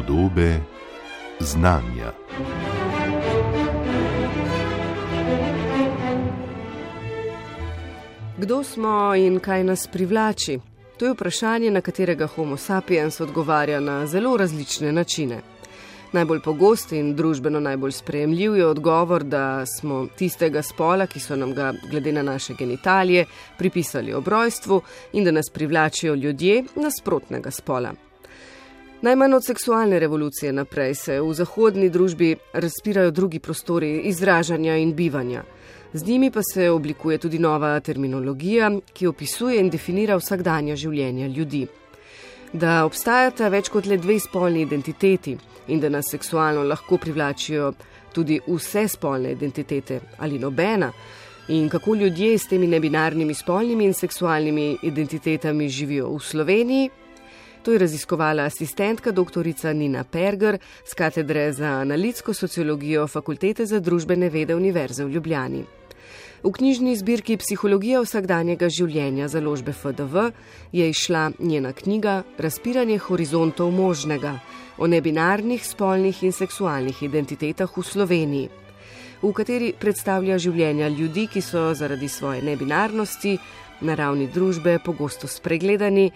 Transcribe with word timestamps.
Podobe 0.00 0.60
znanja. 1.40 2.12
Kdo 8.38 8.64
smo 8.64 9.14
in 9.14 9.40
kaj 9.40 9.64
nas 9.64 9.86
privlači? 9.86 10.58
To 10.98 11.06
je 11.06 11.12
vprašanje, 11.12 11.70
na 11.70 11.80
katerega 11.80 12.26
Homo 12.26 12.56
sapiens 12.56 13.20
odgovarja 13.20 13.80
na 13.80 14.06
zelo 14.06 14.36
različne 14.36 14.92
načine. 14.92 15.42
Najbolj 16.12 16.40
pogost 16.40 16.92
in 16.92 17.16
družbeno 17.16 17.60
najbolj 17.60 17.92
sprejemljiv 17.92 18.56
je 18.56 18.66
odgovor, 18.66 19.24
da 19.24 19.66
smo 19.66 20.06
tistega 20.18 20.62
spola, 20.62 21.06
ki 21.06 21.20
so 21.20 21.36
nam 21.36 21.54
ga, 21.54 21.74
glede 21.90 22.12
na 22.12 22.22
naše 22.22 22.54
genitalije, 22.58 23.26
pripisali 23.58 24.14
ob 24.14 24.28
rojstvu 24.28 24.82
in 25.12 25.24
da 25.24 25.30
nas 25.30 25.50
privlačijo 25.50 26.14
ljudje 26.14 26.64
nasprotnega 26.76 27.50
spola. 27.50 28.09
Najmanj 29.02 29.34
od 29.34 29.44
seksualne 29.44 29.98
revolucije 29.98 30.52
naprej 30.52 30.94
se 30.94 31.14
v 31.20 31.32
zahodni 31.34 31.88
družbi 31.88 32.34
razpirajo 32.52 33.10
drugi 33.10 33.38
prostori 33.38 34.00
izražanja 34.10 34.76
in 34.76 34.92
bivanja. 34.94 35.42
Z 35.92 36.06
njimi 36.06 36.30
pa 36.30 36.42
se 36.42 36.70
oblikuje 36.70 37.18
tudi 37.18 37.38
nova 37.38 37.80
terminologija, 37.80 38.70
ki 38.92 39.06
opisuje 39.06 39.60
in 39.60 39.70
definira 39.70 40.18
vsakdanja 40.20 40.76
življenja 40.76 41.26
ljudi. 41.26 41.62
Da 42.52 42.84
obstajata 42.84 43.48
več 43.48 43.72
kot 43.72 43.86
le 43.86 43.96
dve 43.96 44.18
spolni 44.20 44.60
identiteti 44.68 45.36
in 45.68 45.80
da 45.80 45.88
nas 45.88 46.12
seksualno 46.12 46.62
lahko 46.68 46.98
privlačijo 46.98 47.72
tudi 48.12 48.40
vse 48.46 48.88
spolne 48.88 49.32
identitete 49.32 50.00
ali 50.18 50.38
nobena, 50.38 50.92
in 51.48 51.68
kako 51.68 51.94
ljudje 51.94 52.38
s 52.38 52.48
temi 52.52 52.66
nebinarnimi 52.66 53.34
spolnimi 53.34 53.84
in 53.84 53.94
seksualnimi 53.94 54.76
identitetami 54.82 55.68
živijo 55.68 56.16
v 56.18 56.20
Sloveniji. 56.20 56.90
To 57.62 57.72
je 57.72 57.78
raziskovala 57.78 58.42
asistentka 58.44 59.12
dr. 59.12 59.44
Nina 59.74 60.04
Perger 60.04 60.58
z 60.84 60.94
katedre 60.94 61.52
za 61.52 61.66
analitsko 61.66 62.34
sociologijo 62.34 63.06
Fakultete 63.06 63.66
za 63.66 63.80
družbene 63.80 64.30
vede 64.30 64.54
Univerze 64.54 65.04
v 65.04 65.10
Ljubljani. 65.10 65.64
V 66.42 66.52
knjižni 66.52 66.96
zbirki 66.96 67.36
Psihologija 67.36 68.00
vsakdanjega 68.00 68.70
življenja 68.72 69.28
založbe 69.28 69.72
FDV 69.72 70.30
je 70.72 70.88
išla 70.88 71.32
njena 71.38 71.72
knjiga 71.72 72.22
Razpiranje 72.38 72.96
horizontov 72.98 73.70
možnega 73.70 74.38
o 74.78 74.86
nebinarnih 74.86 75.66
spolnih 75.66 76.22
in 76.24 76.32
seksualnih 76.32 77.02
identitetah 77.02 77.76
v 77.76 77.84
Sloveniji, 77.84 78.48
v 79.20 79.32
kateri 79.36 79.74
predstavlja 79.76 80.38
življenja 80.40 80.88
ljudi, 80.88 81.26
ki 81.28 81.44
so 81.44 81.74
zaradi 81.76 82.08
svoje 82.08 82.40
nebinarnosti 82.40 83.36
na 83.84 83.94
ravni 83.94 84.28
družbe 84.32 84.78
pogosto 84.84 85.28
spregledani, 85.28 86.10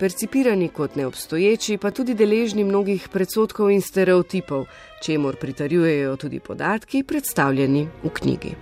percipirani 0.00 0.68
kot 0.68 0.96
neobstoječi, 0.96 1.76
pa 1.76 1.90
tudi 1.90 2.14
deležni 2.16 2.64
mnogih 2.64 3.08
predsotkov 3.12 3.68
in 3.70 3.82
stereotipov, 3.84 4.64
čemor 5.04 5.36
pritarjujejo 5.36 6.16
tudi 6.16 6.40
podatki 6.40 7.02
predstavljeni 7.04 7.88
v 8.02 8.12
knjigi. 8.14 8.54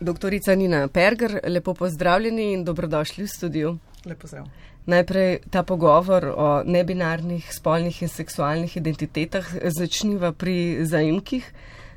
Doktorica 0.00 0.54
Nina 0.54 0.88
Perger, 0.88 1.40
lepo 1.44 1.74
pozdravljeni 1.74 2.52
in 2.52 2.64
dobrodošli 2.64 3.24
v 3.24 3.28
studiu. 3.28 3.74
Lepo 4.06 4.26
zdrav. 4.26 4.46
Najprej 4.86 5.38
ta 5.50 5.62
pogovor 5.62 6.24
o 6.36 6.62
nebinarnih 6.64 7.50
spolnih 7.52 8.02
in 8.02 8.08
seksualnih 8.08 8.76
identitetah 8.76 9.44
začniva 9.76 10.32
pri 10.32 10.86
zaimkih. 10.86 11.52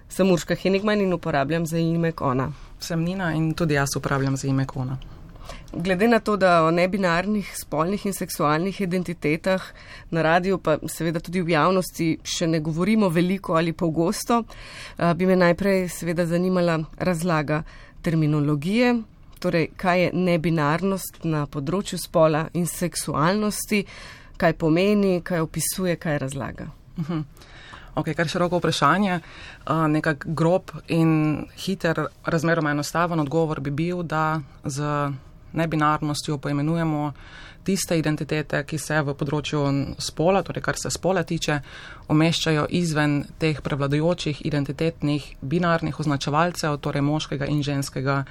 Sem 0.10 0.32
Urška 0.32 0.56
Henigman 0.60 1.00
in 1.02 1.14
uporabljam 1.14 1.66
zaimek 1.66 2.22
ona. 2.22 2.52
Sem 2.80 3.04
Nina 3.04 3.31
in 3.34 3.54
tudi 3.54 3.80
jaz 3.80 3.96
uporabljam 3.96 4.36
zaimek 4.38 4.76
ona. 4.76 5.00
Glede 5.74 6.08
na 6.08 6.20
to, 6.20 6.36
da 6.38 6.64
o 6.64 6.72
nebinarnih 6.72 7.54
spolnih 7.56 8.06
in 8.06 8.14
seksualnih 8.14 8.82
identitetah 8.82 9.64
na 10.12 10.22
radiju, 10.22 10.58
pa 10.58 10.78
seveda 10.88 11.20
tudi 11.24 11.42
v 11.42 11.54
javnosti, 11.54 12.08
še 12.24 12.48
ne 12.48 12.59
govorimo 12.59 13.09
veliko 13.09 13.56
ali 13.56 13.72
pogosto, 13.74 14.44
bi 15.16 15.26
me 15.26 15.36
najprej 15.40 15.88
seveda 15.90 16.26
zanimala 16.28 16.76
razlaga 17.00 17.64
terminologije, 18.04 18.98
torej 19.40 19.70
kaj 19.78 20.04
je 20.04 20.12
nebinarnost 20.14 21.24
na 21.24 21.46
področju 21.48 22.02
spola 22.04 22.50
in 22.54 22.68
seksualnosti, 22.68 23.86
kaj 24.38 24.54
pomeni, 24.60 25.22
kaj 25.24 25.40
opisuje, 25.40 25.96
kaj 25.96 26.20
razlaga. 26.20 26.68
Uh 26.98 27.10
-huh. 27.10 27.24
Ok, 27.96 28.14
kar 28.16 28.28
široko 28.28 28.58
vprašanje. 28.58 29.20
Nekak 29.88 30.26
grob 30.26 30.72
in 30.88 31.46
hiter, 31.56 32.08
razmeroma 32.24 32.72
enostaven 32.72 33.20
odgovor 33.20 33.60
bi 33.60 33.72
bil, 33.72 34.04
da 34.04 34.42
z 34.64 35.12
nebinarnostjo 35.53 36.38
poimenujemo 36.38 37.12
tiste 37.63 37.97
identitete, 37.97 38.63
ki 38.66 38.78
se 38.78 39.01
v 39.01 39.13
področju 39.17 39.63
spola, 40.01 40.41
torej 40.44 40.63
kar 40.66 40.79
se 40.81 40.89
spola 40.89 41.23
tiče, 41.23 41.59
umeščajo 42.09 42.66
izven 42.69 43.23
teh 43.39 43.62
prevladojočih 43.62 44.45
identitetnih 44.45 45.35
binarnih 45.41 46.00
označevalcev, 46.00 46.78
torej 46.78 47.01
moškega 47.01 47.45
in 47.45 47.63
ženskega 47.63 48.23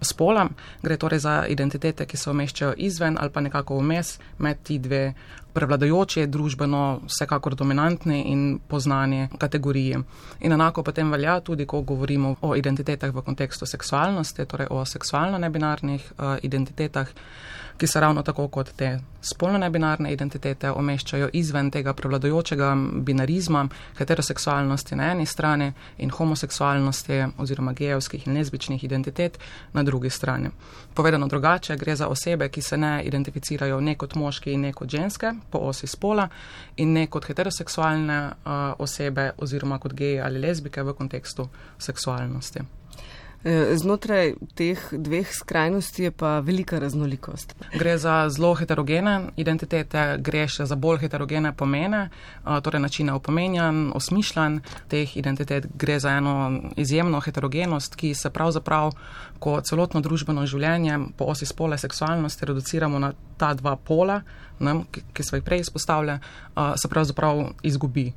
spola. 0.00 0.48
Gre 0.82 0.96
torej 0.96 1.18
za 1.18 1.34
identitete, 1.48 2.06
ki 2.06 2.16
se 2.16 2.30
umeščajo 2.30 2.74
izven 2.76 3.16
ali 3.20 3.30
pa 3.30 3.40
nekako 3.40 3.80
vmes 3.80 4.18
med 4.38 4.62
ti 4.62 4.78
dve 4.78 5.14
prevladojoči, 5.56 6.26
družbeno 6.26 7.00
vsekakor 7.06 7.54
dominantni 7.54 8.22
in 8.32 8.58
poznani 8.68 9.28
kategoriji. 9.38 10.02
In 10.40 10.52
enako 10.52 10.82
potem 10.82 11.10
velja 11.12 11.40
tudi, 11.40 11.66
ko 11.66 11.80
govorimo 11.80 12.34
o 12.40 12.54
identitetah 12.56 13.14
v 13.14 13.24
kontekstu 13.24 13.66
seksualnosti, 13.66 14.44
torej 14.44 14.68
o 14.70 14.84
seksualno 14.84 15.38
nebinarnih 15.38 16.12
uh, 16.18 16.36
identitetah 16.42 17.08
ki 17.76 17.86
se 17.86 18.00
ravno 18.00 18.22
tako 18.22 18.48
kot 18.48 18.70
te 18.76 18.98
spolno 19.26 19.58
nebinarne 19.58 20.12
identitete 20.12 20.70
omeščajo 20.70 21.28
izven 21.32 21.70
tega 21.70 21.92
prevladojočega 21.92 22.70
binarizma 23.06 23.64
heteroseksualnosti 23.98 24.96
na 24.96 25.10
eni 25.12 25.26
strani 25.26 25.72
in 25.98 26.10
homoseksualnosti 26.10 27.22
oziroma 27.38 27.72
gejevskih 27.72 28.26
in 28.26 28.38
lezbičnih 28.38 28.84
identitet 28.84 29.38
na 29.72 29.82
drugi 29.82 30.10
strani. 30.10 30.50
Povedano 30.94 31.28
drugače, 31.28 31.76
gre 31.76 31.96
za 31.96 32.08
osebe, 32.08 32.48
ki 32.48 32.62
se 32.62 32.76
ne 32.76 33.02
identificirajo 33.04 33.80
ne 33.80 33.94
kot 33.94 34.14
moški 34.14 34.52
in 34.52 34.60
ne 34.60 34.72
kot 34.72 34.90
ženske 34.90 35.32
po 35.50 35.58
osi 35.58 35.86
spola 35.86 36.28
in 36.76 36.92
ne 36.92 37.06
kot 37.06 37.26
heteroseksualne 37.28 38.22
uh, 38.26 38.52
osebe 38.78 39.30
oziroma 39.38 39.78
kot 39.78 39.92
geje 39.92 40.22
ali 40.22 40.40
lezbike 40.40 40.82
v 40.82 40.94
kontekstu 40.94 41.48
seksualnosti. 41.78 42.75
Eh, 43.46 43.78
znotraj 43.78 44.34
teh 44.58 44.80
dveh 44.90 45.28
skrajnosti 45.30 46.02
je 46.02 46.10
pa 46.10 46.40
velika 46.40 46.78
raznolikost. 46.78 47.54
Gre 47.78 47.98
za 47.98 48.28
zelo 48.28 48.54
heterogene 48.58 49.30
identitete, 49.36 50.16
gre 50.18 50.48
še 50.50 50.66
za 50.66 50.74
bolj 50.74 51.04
heterogene 51.04 51.52
pomene, 51.54 52.08
eh, 52.08 52.58
torej 52.60 52.82
načine 52.82 53.14
opomenjan, 53.14 53.92
osmišljan 53.94 54.58
teh 54.88 55.16
identitet. 55.16 55.70
Gre 55.78 56.00
za 56.00 56.16
eno 56.18 56.60
izjemno 56.76 57.20
heterogenost, 57.20 57.94
ki 57.94 58.14
se 58.14 58.30
pravzaprav, 58.30 58.92
ko 59.38 59.60
celotno 59.60 60.00
družbeno 60.00 60.46
življenje 60.46 60.98
po 61.16 61.30
osi 61.30 61.46
spole 61.46 61.78
seksualnosti 61.78 62.46
reduciramo 62.46 62.98
na 62.98 63.12
ta 63.38 63.54
dva 63.54 63.76
pola, 63.76 64.22
ne, 64.58 64.80
ki 64.90 65.22
so 65.22 65.36
jih 65.36 65.44
prej 65.44 65.60
izpostavljali, 65.60 66.18
eh, 66.18 66.72
se 66.76 66.88
pravzaprav 66.88 67.52
izgubi 67.62 68.12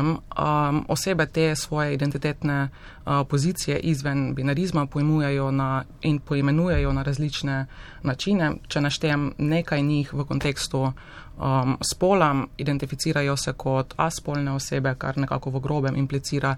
um, 0.00 0.84
osebe 0.88 1.26
te 1.26 1.56
svoje 1.56 1.94
identitetne 1.94 2.68
uh, 2.68 3.12
pozicije 3.28 3.78
izven 3.78 4.34
binarizma 4.34 4.86
pojmujejo 4.86 5.50
na, 5.50 5.84
in 6.00 6.18
poimenujejo 6.18 6.92
na 6.92 7.02
različne 7.02 7.66
načine. 8.02 8.52
Če 8.68 8.80
naštejem 8.80 9.32
nekaj 9.38 9.82
njih 9.82 10.14
v 10.14 10.24
kontekstu 10.24 10.82
um, 10.82 11.76
spola, 11.92 12.46
identificirajo 12.56 13.36
se 13.36 13.52
kot 13.52 13.94
aspolne 13.96 14.52
osebe, 14.52 14.94
kar 14.98 15.18
nekako 15.18 15.50
v 15.50 15.60
grobem 15.60 15.96
implicira 15.96 16.56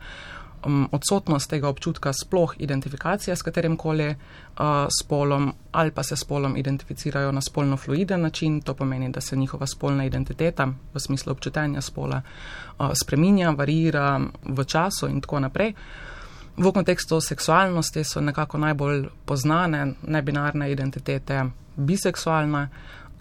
um, 0.66 0.88
odsotnost 0.92 1.50
tega 1.50 1.68
občutka 1.68 2.12
sploh 2.12 2.54
identifikacije 2.58 3.36
s 3.36 3.42
katerim 3.42 3.76
koli 3.76 4.08
uh, 4.08 4.16
spolom 5.02 5.52
ali 5.72 5.90
pa 5.90 6.02
se 6.02 6.16
spolom 6.16 6.56
identificirajo 6.56 7.32
na 7.32 7.40
spolno 7.40 7.76
fluiden 7.76 8.20
način, 8.20 8.60
to 8.60 8.74
pomeni, 8.74 9.08
da 9.08 9.20
se 9.20 9.36
njihova 9.36 9.66
spolna 9.66 10.04
identiteta 10.04 10.66
v 10.94 11.00
smislu 11.00 11.32
občutenja 11.32 11.80
spola 11.80 12.22
uh, 12.78 12.90
spreminja, 13.02 13.50
varira 13.50 14.20
v 14.44 14.64
času 14.64 15.08
in 15.08 15.20
tako 15.20 15.40
naprej. 15.40 15.74
V 16.56 16.72
kontekstu 16.72 17.20
seksualnosti 17.20 18.04
so 18.04 18.20
nekako 18.20 18.58
najbolj 18.58 19.08
poznane 19.24 19.94
nebinarne 20.06 20.72
identitete 20.72 21.44
biseksualna, 21.76 22.68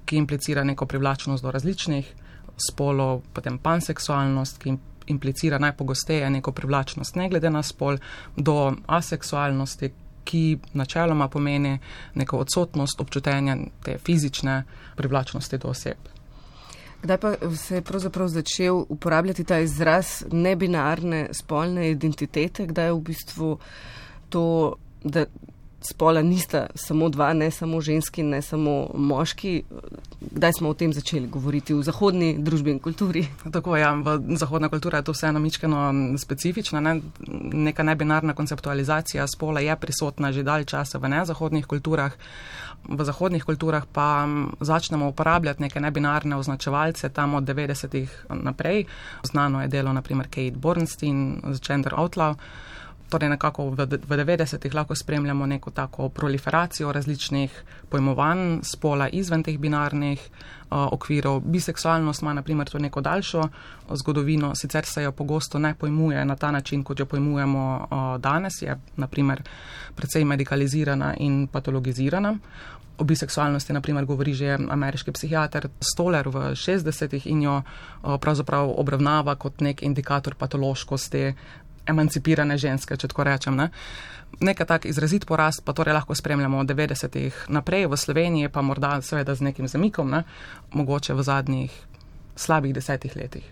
ki 0.05 0.17
implicira 0.17 0.63
neko 0.63 0.85
privlačnost 0.85 1.43
do 1.43 1.51
različnih 1.51 2.13
spolov, 2.69 3.21
potem 3.33 3.57
panseksualnost, 3.57 4.57
ki 4.57 4.69
implicira 4.69 4.92
najpogosteje 5.59 6.29
neko 6.29 6.51
privlačnost, 6.51 7.15
ne 7.15 7.29
glede 7.29 7.49
na 7.49 7.63
spol, 7.63 7.97
do 8.35 8.73
aseksualnosti, 8.87 9.91
ki 10.23 10.57
načeloma 10.73 11.27
pomeni 11.27 11.79
neko 12.15 12.37
odsotnost 12.37 13.01
občutenja 13.01 13.57
te 13.83 13.97
fizične 13.97 14.63
privlačnosti 14.95 15.57
do 15.57 15.67
oseb. 15.67 15.97
Kdaj 17.03 17.17
pa 17.17 17.33
se 17.55 17.75
je 17.75 17.81
pravzaprav 17.81 18.27
začel 18.27 18.85
uporabljati 18.89 19.43
ta 19.43 19.59
izraz 19.59 20.23
nebinarne 20.31 21.27
spolne 21.33 21.89
identitete, 21.91 22.65
kdaj 22.65 22.85
je 22.85 22.93
v 22.93 23.01
bistvu 23.01 23.57
to, 24.29 24.75
da 25.03 25.25
spola 25.83 26.21
nista 26.21 26.67
samo 26.75 27.09
dva, 27.09 27.33
ne 27.33 27.51
samo 27.51 27.81
ženski, 27.81 28.23
ne 28.23 28.41
samo 28.41 28.89
moški. 28.93 29.63
Kdaj 30.31 30.53
smo 30.57 30.69
o 30.69 30.73
tem 30.73 30.93
začeli 30.93 31.27
govoriti 31.27 31.73
v 31.73 31.83
zahodni 31.83 32.35
družbi 32.39 32.71
in 32.71 32.79
kulturi? 32.79 33.25
Tako 33.51 33.75
je, 33.75 33.81
ja, 33.81 33.91
zahodna 34.39 34.69
kultura 34.69 34.97
je 34.97 35.03
to 35.03 35.11
vseeno 35.11 35.39
mičkeno 35.39 35.93
specifično. 36.17 36.79
Ne? 36.79 36.99
Neka 37.67 37.83
nebinarna 37.83 38.33
konceptualizacija 38.33 39.27
spola 39.27 39.59
je 39.59 39.75
prisotna 39.75 40.31
že 40.31 40.43
dalj 40.43 40.65
časa 40.65 40.97
v 40.97 41.09
nezahodnih 41.09 41.65
kulturah. 41.65 42.13
V 42.83 43.03
zahodnih 43.03 43.43
kulturah 43.43 43.85
pa 43.85 44.27
začnemo 44.59 45.07
uporabljati 45.07 45.61
neke 45.61 45.79
nebinarne 45.79 46.35
označevalce 46.35 47.09
tam 47.09 47.35
od 47.35 47.43
90-ih 47.43 48.25
naprej. 48.29 48.85
Znano 49.23 49.61
je 49.61 49.67
delo 49.67 49.93
naprimer 49.93 50.27
Kate 50.27 50.57
Bornstein 50.57 51.41
z 51.51 51.59
Gender 51.59 51.93
Outlaw 51.95 52.35
torej 53.13 53.29
nekako 53.29 53.69
v, 53.69 53.85
v 53.85 54.17
90-ih 54.17 54.73
lahko 54.73 54.95
spremljamo 54.97 55.45
neko 55.45 55.71
tako 55.71 56.09
proliferacijo 56.09 56.91
različnih 56.91 57.63
pojmovanj 57.89 58.63
spola 58.65 59.09
izven 59.09 59.43
teh 59.45 59.59
binarnih 59.59 60.19
uh, 60.19 60.87
okvirov. 60.91 61.39
Biseksualnost 61.45 62.21
ima 62.21 62.33
naprimer 62.33 62.69
to 62.69 62.79
neko 62.79 63.01
daljšo 63.01 63.47
zgodovino, 63.93 64.55
sicer 64.55 64.85
se 64.85 65.03
jo 65.03 65.11
pogosto 65.11 65.59
ne 65.59 65.73
pojmuje 65.73 66.25
na 66.25 66.35
ta 66.35 66.51
način, 66.51 66.83
kot 66.83 66.99
jo 66.99 67.05
pojmujemo 67.05 67.65
uh, 67.79 68.21
danes, 68.21 68.61
je 68.61 68.79
naprimer 68.97 69.43
precej 69.95 70.25
medikalizirana 70.25 71.13
in 71.19 71.47
patologizirana. 71.47 72.37
O 72.97 73.03
biseksualnosti, 73.03 73.73
naprimer, 73.73 74.05
govori 74.05 74.33
že 74.33 74.53
ameriški 74.69 75.11
psihiater 75.11 75.65
Stoller 75.81 76.27
v 76.29 76.53
60-ih 76.53 77.25
in 77.27 77.41
jo 77.41 77.55
pravzaprav 78.03 78.69
obravnava 78.77 79.33
kot 79.35 79.61
nek 79.65 79.81
indikator 79.81 80.35
patološkosti 80.35 81.33
emancipirane 81.87 82.57
ženske, 82.57 82.97
če 82.97 83.07
tako 83.11 83.25
rečem. 83.27 83.55
Ne? 83.55 83.69
Nekaj 84.41 84.67
tak 84.67 84.85
izrazit 84.89 85.25
porast 85.29 85.63
pa 85.65 85.73
torej 85.73 85.93
lahko 85.93 86.15
spremljamo 86.15 86.59
od 86.59 86.67
90-ih 86.67 87.45
naprej, 87.53 87.87
v 87.87 87.97
Sloveniji 87.97 88.49
pa 88.49 88.61
morda 88.61 88.97
seveda 89.01 89.35
z 89.35 89.49
nekim 89.49 89.67
zamikom, 89.67 90.09
ne? 90.09 90.23
mogoče 90.73 91.13
v 91.13 91.23
zadnjih 91.23 91.75
slabih 92.35 92.73
desetih 92.73 93.15
letih. 93.15 93.45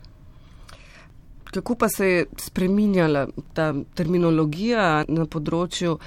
Kako 1.52 1.76
pa 1.76 1.90
se 1.90 2.08
je 2.08 2.26
spreminjala 2.40 3.28
ta 3.54 3.74
terminologija 3.96 5.04
na 5.12 5.26
področju 5.28 5.98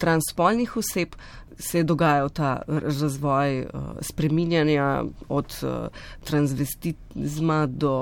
transspolnih 0.00 0.76
oseb, 0.80 1.12
se 1.58 1.82
je 1.82 1.84
dogajal 1.84 2.30
ta 2.34 2.62
razvoj 2.66 3.60
uh, 3.62 3.82
spreminjanja 4.00 5.04
od 5.28 5.58
uh, 5.62 5.92
transvestizma 6.24 7.66
do 7.66 7.94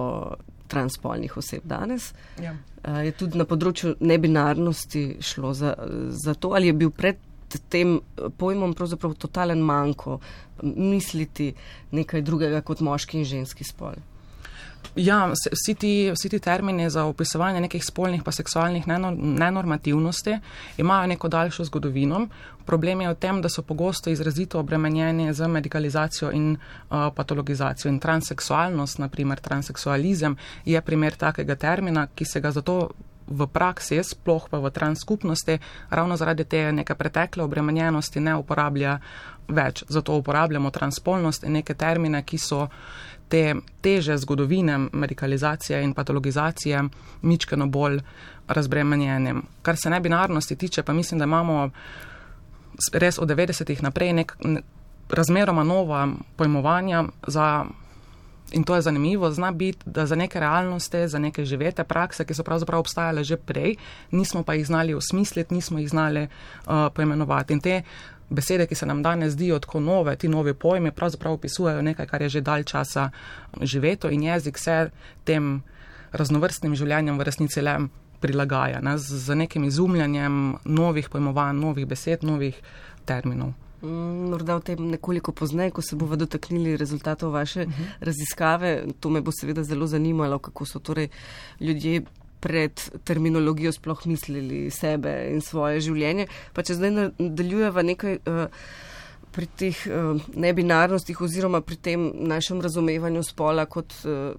transspolnih 0.73 1.37
oseb 1.37 1.67
danes? 1.69 2.13
Ja. 2.41 2.55
Uh, 2.83 3.03
je 3.07 3.13
tudi 3.19 3.39
na 3.39 3.47
področju 3.49 3.97
nebinarnosti 4.01 5.05
šlo 5.23 5.53
za, 5.55 5.77
za 6.25 6.35
to, 6.35 6.55
ali 6.57 6.73
je 6.73 6.79
bil 6.85 6.91
pred 6.91 7.21
tem 7.69 7.99
pojmom 8.41 8.73
pravzaprav 8.75 9.15
totalen 9.21 9.61
manjko 9.61 10.19
misliti 10.63 11.51
nekaj 11.93 12.25
drugega 12.25 12.63
kot 12.65 12.81
moški 12.81 13.21
in 13.21 13.29
ženski 13.29 13.67
spol? 13.69 13.99
Ja, 14.97 15.33
vsi 15.33 15.75
ti, 15.75 16.11
vsi 16.13 16.29
ti 16.29 16.39
termini 16.39 16.91
za 16.91 17.05
opisovanje 17.05 17.61
nekih 17.61 17.85
spolnih 17.85 18.23
pa 18.23 18.33
seksualnih 18.33 18.85
nenormativnosti 18.87 20.39
imajo 20.77 21.07
neko 21.07 21.29
daljšo 21.29 21.65
zgodovino. 21.65 22.27
Problem 22.67 23.01
je 23.01 23.09
v 23.09 23.15
tem, 23.15 23.41
da 23.43 23.49
so 23.49 23.63
pogosto 23.63 24.11
izrazito 24.11 24.61
obremenjeni 24.61 25.33
z 25.35 25.49
medikalizacijo 25.49 26.31
in 26.31 26.53
uh, 26.53 27.09
patologizacijo. 27.15 27.89
In 27.89 27.99
transseksualnost, 28.01 28.99
naprimer 28.99 29.41
transseksualizem, 29.41 30.37
je 30.65 30.81
primer 30.81 31.17
takega 31.17 31.57
termina, 31.57 32.07
ki 32.15 32.25
se 32.25 32.41
ga 32.41 32.51
zato 32.51 32.91
v 33.27 33.47
praksi, 33.47 34.03
sploh 34.03 34.49
pa 34.51 34.59
v 34.59 34.71
transskupnosti, 34.71 35.59
ravno 35.91 36.17
zaradi 36.17 36.45
te 36.45 36.73
neke 36.73 36.95
pretekle 36.95 37.43
obremenjenosti 37.43 38.21
ne 38.21 38.37
uporablja 38.37 38.99
več. 39.49 39.85
Zato 39.89 40.17
uporabljamo 40.21 40.71
transpolnost 40.71 41.45
in 41.45 41.59
neke 41.59 41.75
termine, 41.75 42.23
ki 42.23 42.39
so 42.39 42.69
te 43.33 43.55
teže 43.81 44.19
zgodovine 44.19 44.79
medikalizacije 44.93 45.83
in 45.83 45.95
patologizacije 45.95 46.83
mičkeno 47.23 47.67
bolj 47.67 48.01
razbremenjenim. 48.49 49.43
Kar 49.63 49.77
se 49.77 49.91
nebinarnosti 49.91 50.57
tiče, 50.57 50.83
pa 50.83 50.93
mislim, 50.93 51.19
da 51.19 51.25
imamo 51.25 51.71
res 52.93 53.19
od 53.19 53.29
90-ih 53.29 53.83
naprej 53.83 54.13
nek, 54.13 54.37
nek 54.45 54.65
razmeroma 55.09 55.65
nova 55.65 56.09
pojmovanja 56.37 57.05
za. 57.27 57.65
In 58.53 58.65
to 58.69 58.75
je 58.75 58.83
zanimivo, 58.83 59.31
zna 59.31 59.53
biti, 59.53 59.81
da 59.85 60.05
za 60.07 60.17
neke 60.17 60.41
realnosti, 60.41 61.09
za 61.09 61.19
neke 61.19 61.45
živete 61.45 61.85
prakse, 61.85 62.25
ki 62.25 62.35
so 62.35 62.45
pravzaprav 62.45 62.81
obstajale 62.81 63.25
že 63.25 63.37
prej, 63.37 63.77
nismo 64.11 64.43
pa 64.43 64.55
jih 64.55 64.67
znali 64.67 64.95
osmisliti, 64.95 65.55
nismo 65.55 65.79
jih 65.79 65.89
znali 65.89 66.27
uh, 66.27 66.93
poimenovati. 66.95 67.53
In 67.53 67.61
te 67.61 67.83
besede, 68.33 68.67
ki 68.67 68.75
se 68.75 68.87
nam 68.87 69.03
danes 69.03 69.33
zdijo 69.33 69.59
tako 69.59 69.81
nove, 69.81 70.17
ti 70.17 70.29
novi 70.29 70.55
pojmi, 70.55 70.91
pravzaprav 70.91 71.33
opisujejo 71.39 71.83
nekaj, 71.83 72.07
kar 72.07 72.23
je 72.23 72.29
že 72.29 72.41
dalj 72.41 72.65
časa 72.65 73.11
živeto 73.61 74.11
in 74.11 74.23
jezik 74.23 74.59
se 74.59 74.91
tem 75.25 75.63
raznovrstnim 76.13 76.75
življenjem 76.77 77.19
v 77.19 77.29
resnici 77.29 77.63
le 77.63 77.77
prilagaja, 78.23 78.81
ne, 78.81 78.97
z, 78.99 79.19
z 79.27 79.35
nekim 79.35 79.65
izumljanjem 79.65 80.57
novih 80.65 81.09
pojmovanj, 81.11 81.59
novih 81.59 81.89
besed, 81.91 82.23
novih 82.23 82.59
terminov. 83.05 83.53
Mm, 83.83 84.31
morda 84.31 84.57
o 84.57 84.63
tem 84.63 84.79
nekoliko 84.93 85.33
pozneje, 85.35 85.73
ko 85.75 85.83
se 85.83 85.97
bomo 85.99 86.17
dotaknili 86.17 86.77
rezultatov 86.79 87.33
vaše 87.33 87.63
uh 87.63 87.69
mhm. 87.69 87.83
-huh. 87.83 88.07
raziskave. 88.07 88.85
To 89.01 89.11
me 89.11 89.21
bo 89.21 89.33
seveda 89.33 89.63
zelo 89.63 89.87
zanimalo, 89.87 90.39
kako 90.39 90.67
so 90.67 90.79
torej 90.79 91.09
ljudje 91.61 92.03
pred 92.43 92.85
terminologijo 93.07 93.73
sploh 93.73 94.07
mislili 94.11 94.67
sebe 94.75 95.13
in 95.31 95.41
svoje 95.45 95.83
življenje. 95.89 96.27
Pa 96.53 96.65
če 96.67 96.81
zdaj 96.81 96.97
nadaljujeva 96.99 97.87
nekaj. 97.87 98.19
Uh, 98.27 98.65
pri 99.33 99.47
teh 99.47 99.77
uh, 99.89 100.21
nebinarnostih 100.37 101.21
oziroma 101.21 101.61
pri 101.65 101.77
tem 101.77 102.05
našem 102.29 102.61
razumevanju 102.61 103.23
spola 103.25 103.65
kot 103.67 103.95
uh, 104.05 104.35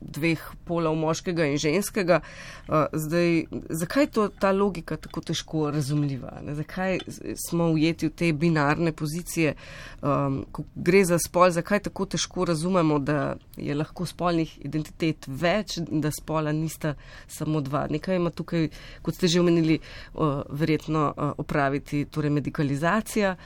dveh 0.00 0.42
polov, 0.68 0.96
moškega 1.00 1.46
in 1.50 1.56
ženskega. 1.58 2.20
Uh, 2.68 2.86
zdaj, 2.92 3.46
zakaj 3.70 4.04
je 4.04 4.10
to, 4.18 4.28
ta 4.28 4.52
logika 4.52 4.96
tako 4.96 5.20
težko 5.20 5.70
razumljiva? 5.70 6.40
Ne? 6.44 6.54
Zakaj 6.54 6.98
smo 7.46 7.70
ujeti 7.72 8.10
v 8.10 8.14
te 8.16 8.32
binarne 8.32 8.92
pozicije, 8.92 9.54
um, 10.02 10.42
ko 10.52 10.66
gre 10.74 11.04
za 11.08 11.18
spol, 11.22 11.50
zakaj 11.50 11.86
tako 11.88 12.06
težko 12.16 12.44
razumemo, 12.44 12.98
da 12.98 13.36
je 13.56 13.74
lahko 13.74 14.06
spolnih 14.06 14.58
identitet 14.64 15.24
več, 15.26 15.78
da 15.80 16.12
spola 16.12 16.52
nista 16.52 16.94
samo 17.28 17.60
dva. 17.64 17.86
Nekaj 17.90 18.20
ima 18.20 18.30
tukaj, 18.30 18.68
kot 19.02 19.16
ste 19.16 19.28
že 19.32 19.40
omenili, 19.40 19.78
verjetno 20.50 21.06
opraviti, 21.38 22.04
torej 22.10 22.30
medikalizacija 22.30 23.36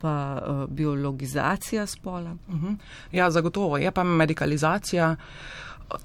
pa 0.00 0.40
uh, 0.40 0.70
biologizacija 0.70 1.86
spola. 1.86 2.36
Uh 2.48 2.54
mhm. 2.54 2.66
-huh. 2.66 2.76
Ja, 3.12 3.30
zagotovo 3.30 3.78
je 3.78 3.90
pa 3.90 4.04
medikalizacija 4.04 5.16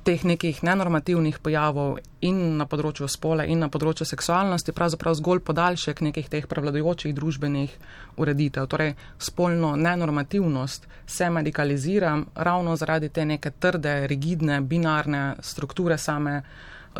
teh 0.04 0.24
nekih 0.24 0.64
nenormativnih 0.64 1.40
pojavov 1.44 1.98
in 2.24 2.56
na 2.58 2.66
področju 2.70 3.08
spola 3.12 3.44
in 3.44 3.60
na 3.60 3.68
področju 3.68 4.08
seksualnosti 4.08 4.72
pravzaprav 4.72 5.18
zgolj 5.20 5.42
podaljšek 5.44 6.02
nekih 6.08 6.30
teh 6.32 6.48
prevladujočih 6.48 7.12
družbenih 7.16 7.74
ureditev. 8.16 8.68
Torej, 8.72 8.96
spolno 9.20 9.76
nenormativnost 9.76 10.88
se 11.06 11.30
medikalizira 11.30 12.16
ravno 12.36 12.78
zaradi 12.80 13.10
te 13.10 13.26
neke 13.26 13.52
trde, 13.52 14.08
rigidne, 14.08 14.62
binarne 14.62 15.36
strukture 15.42 15.98
same 15.98 16.42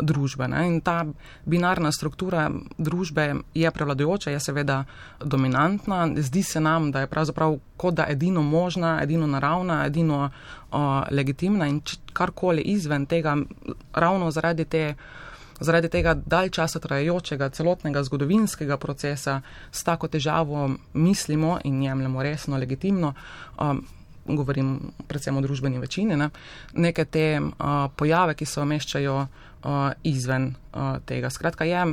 družbe. 0.00 0.48
Ne? 0.48 0.66
In 0.66 0.80
ta 0.80 1.04
binarna 1.44 1.92
struktura 1.92 2.50
družbe 2.78 3.34
je 3.54 3.70
prevladujoča, 3.70 4.30
je 4.30 4.40
seveda 4.40 4.84
dominantna. 5.20 6.08
Zdi 6.16 6.42
se 6.42 6.60
nam, 6.60 6.90
da 6.92 7.04
je 7.04 7.10
pravzaprav 7.10 7.58
kot 7.76 7.94
da 7.94 8.06
edino 8.08 8.42
možna, 8.42 8.98
edino 9.02 9.26
naravna, 9.26 9.84
edino 9.86 10.30
o, 10.70 11.02
legitimna 11.10 11.66
in 11.66 11.80
karkoli 12.12 12.62
izven 12.62 13.06
tega, 13.06 13.36
ravno 13.92 14.30
zaradi 14.30 14.64
te. 14.64 14.94
Zaradi 15.60 15.86
tega 15.88 16.16
dalj 16.18 16.48
časa 16.50 16.80
trajajočega 16.82 17.46
celotnega 17.54 18.02
zgodovinskega 18.02 18.74
procesa 18.76 19.36
s 19.70 19.84
tako 19.86 20.08
težavo 20.10 20.70
mislimo 20.94 21.60
in 21.64 21.82
jemljemo 21.82 22.22
resno, 22.22 22.58
legitimno, 22.58 23.12
um, 23.62 23.84
govorim 24.26 24.80
predvsem 25.08 25.36
o 25.36 25.40
družbeni 25.40 25.78
večini, 25.78 26.16
ne, 26.16 26.30
neke 26.72 27.04
te 27.04 27.40
uh, 27.40 27.86
pojave, 27.96 28.34
ki 28.34 28.46
se 28.46 28.60
omeščajo 28.60 29.26
uh, 29.64 29.92
izven 30.02 30.54
uh, 30.72 30.98
tega. 31.06 31.30
Skratka, 31.30 31.64
je 31.64 31.84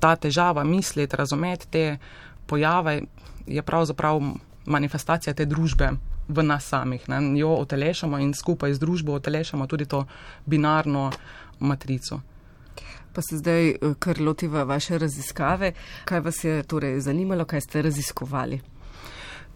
ta 0.00 0.16
težava 0.16 0.64
misliti, 0.64 1.16
razumeti 1.16 1.66
te 1.70 1.98
pojave, 2.46 3.02
je 3.46 3.62
pravzaprav 3.62 4.20
manifestacija 4.66 5.34
te 5.34 5.46
družbe 5.46 5.90
v 6.28 6.42
nas 6.42 6.68
samih. 6.68 7.08
Ne? 7.08 7.38
Jo 7.38 7.54
otelešamo 7.56 8.18
in 8.18 8.34
skupaj 8.34 8.74
z 8.74 8.78
družbo 8.78 9.14
otelešamo 9.16 9.66
tudi 9.66 9.84
to 9.84 10.04
binarno 10.46 11.10
matrico. 11.58 12.20
Pa 13.12 13.22
se 13.22 13.36
zdaj 13.36 13.68
eh, 13.68 13.94
kar 13.98 14.20
lotiva 14.20 14.62
vaše 14.64 14.98
raziskave. 14.98 15.72
Kaj 16.04 16.20
vas 16.20 16.44
je 16.44 16.62
torej 16.62 17.00
zanimalo, 17.00 17.44
kaj 17.44 17.60
ste 17.60 17.82
raziskovali? 17.82 18.60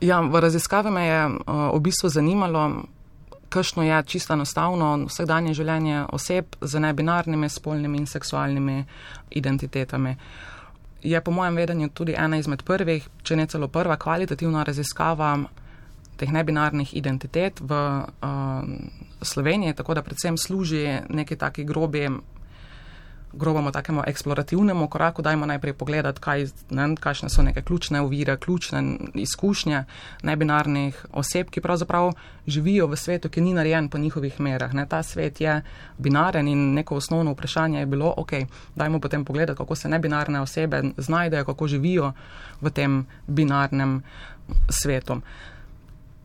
Ja, 0.00 0.21
v 0.21 0.41
raziskavi 0.41 0.91
me 0.91 1.07
je 1.07 1.26
uh, 1.26 1.37
v 1.76 1.81
bistvu 1.81 2.09
zanimalo, 2.11 2.83
kakšno 3.53 3.85
je 3.85 4.03
čisto 4.15 4.35
enostavno 4.35 4.95
vsakdanje 5.07 5.55
življenje 5.55 6.07
oseb 6.17 6.57
z 6.61 6.81
nebinarnimi 6.81 7.49
spolnimi 7.49 7.99
in 7.99 8.07
seksualnimi 8.07 8.85
identitetami. 9.31 10.17
je 11.03 11.21
po 11.21 11.31
mojem 11.31 11.57
vedenju 11.57 11.89
tudi 11.89 12.15
ena 12.19 12.37
izmed 12.39 12.63
prvih, 12.63 13.09
če 13.23 13.37
ne 13.37 13.47
celo 13.47 13.69
prva 13.69 13.97
kvalitativna 13.97 14.63
raziskava 14.63 15.33
teh 16.17 16.31
nebinarnih 16.31 16.95
identitet 16.95 17.61
v 17.61 17.73
uh, 17.75 18.69
Sloveniji, 19.23 19.75
tako 19.75 19.95
da 19.95 20.03
predvsem 20.03 20.39
služi 20.39 21.01
neki 21.09 21.37
taki 21.37 21.65
grobi 21.65 22.09
grobamo 23.33 23.71
takemu 23.71 24.03
eksplorativnemu 24.07 24.89
koraku, 24.89 25.23
dajmo 25.23 25.47
najprej 25.47 25.73
pogledati, 25.73 26.21
kaj, 26.21 26.47
ne, 26.71 26.97
kakšne 27.01 27.29
so 27.31 27.43
neke 27.43 27.62
ključne 27.62 28.01
ovire, 28.01 28.37
ključne 28.37 28.83
izkušnje 29.15 29.85
nebinarnih 30.23 31.07
oseb, 31.12 31.51
ki 31.51 31.61
pravzaprav 31.61 32.12
živijo 32.47 32.87
v 32.87 32.97
svetu, 32.97 33.29
ki 33.29 33.41
ni 33.41 33.55
narejen 33.55 33.89
po 33.89 33.99
njihovih 33.99 34.41
merah. 34.41 34.75
Ne. 34.75 34.87
Ta 34.87 35.03
svet 35.03 35.41
je 35.41 35.62
binaren 35.99 36.49
in 36.49 36.75
neko 36.75 36.97
osnovno 36.97 37.33
vprašanje 37.33 37.79
je 37.79 37.87
bilo, 37.87 38.15
ok, 38.17 38.33
dajmo 38.75 39.01
potem 39.01 39.25
pogledati, 39.25 39.57
kako 39.59 39.75
se 39.75 39.89
nebinarne 39.89 40.41
osebe 40.41 40.83
znajdejo, 40.97 41.45
kako 41.45 41.67
živijo 41.67 42.12
v 42.61 42.71
tem 42.71 43.07
binarnem 43.27 44.03
svetu. 44.69 45.21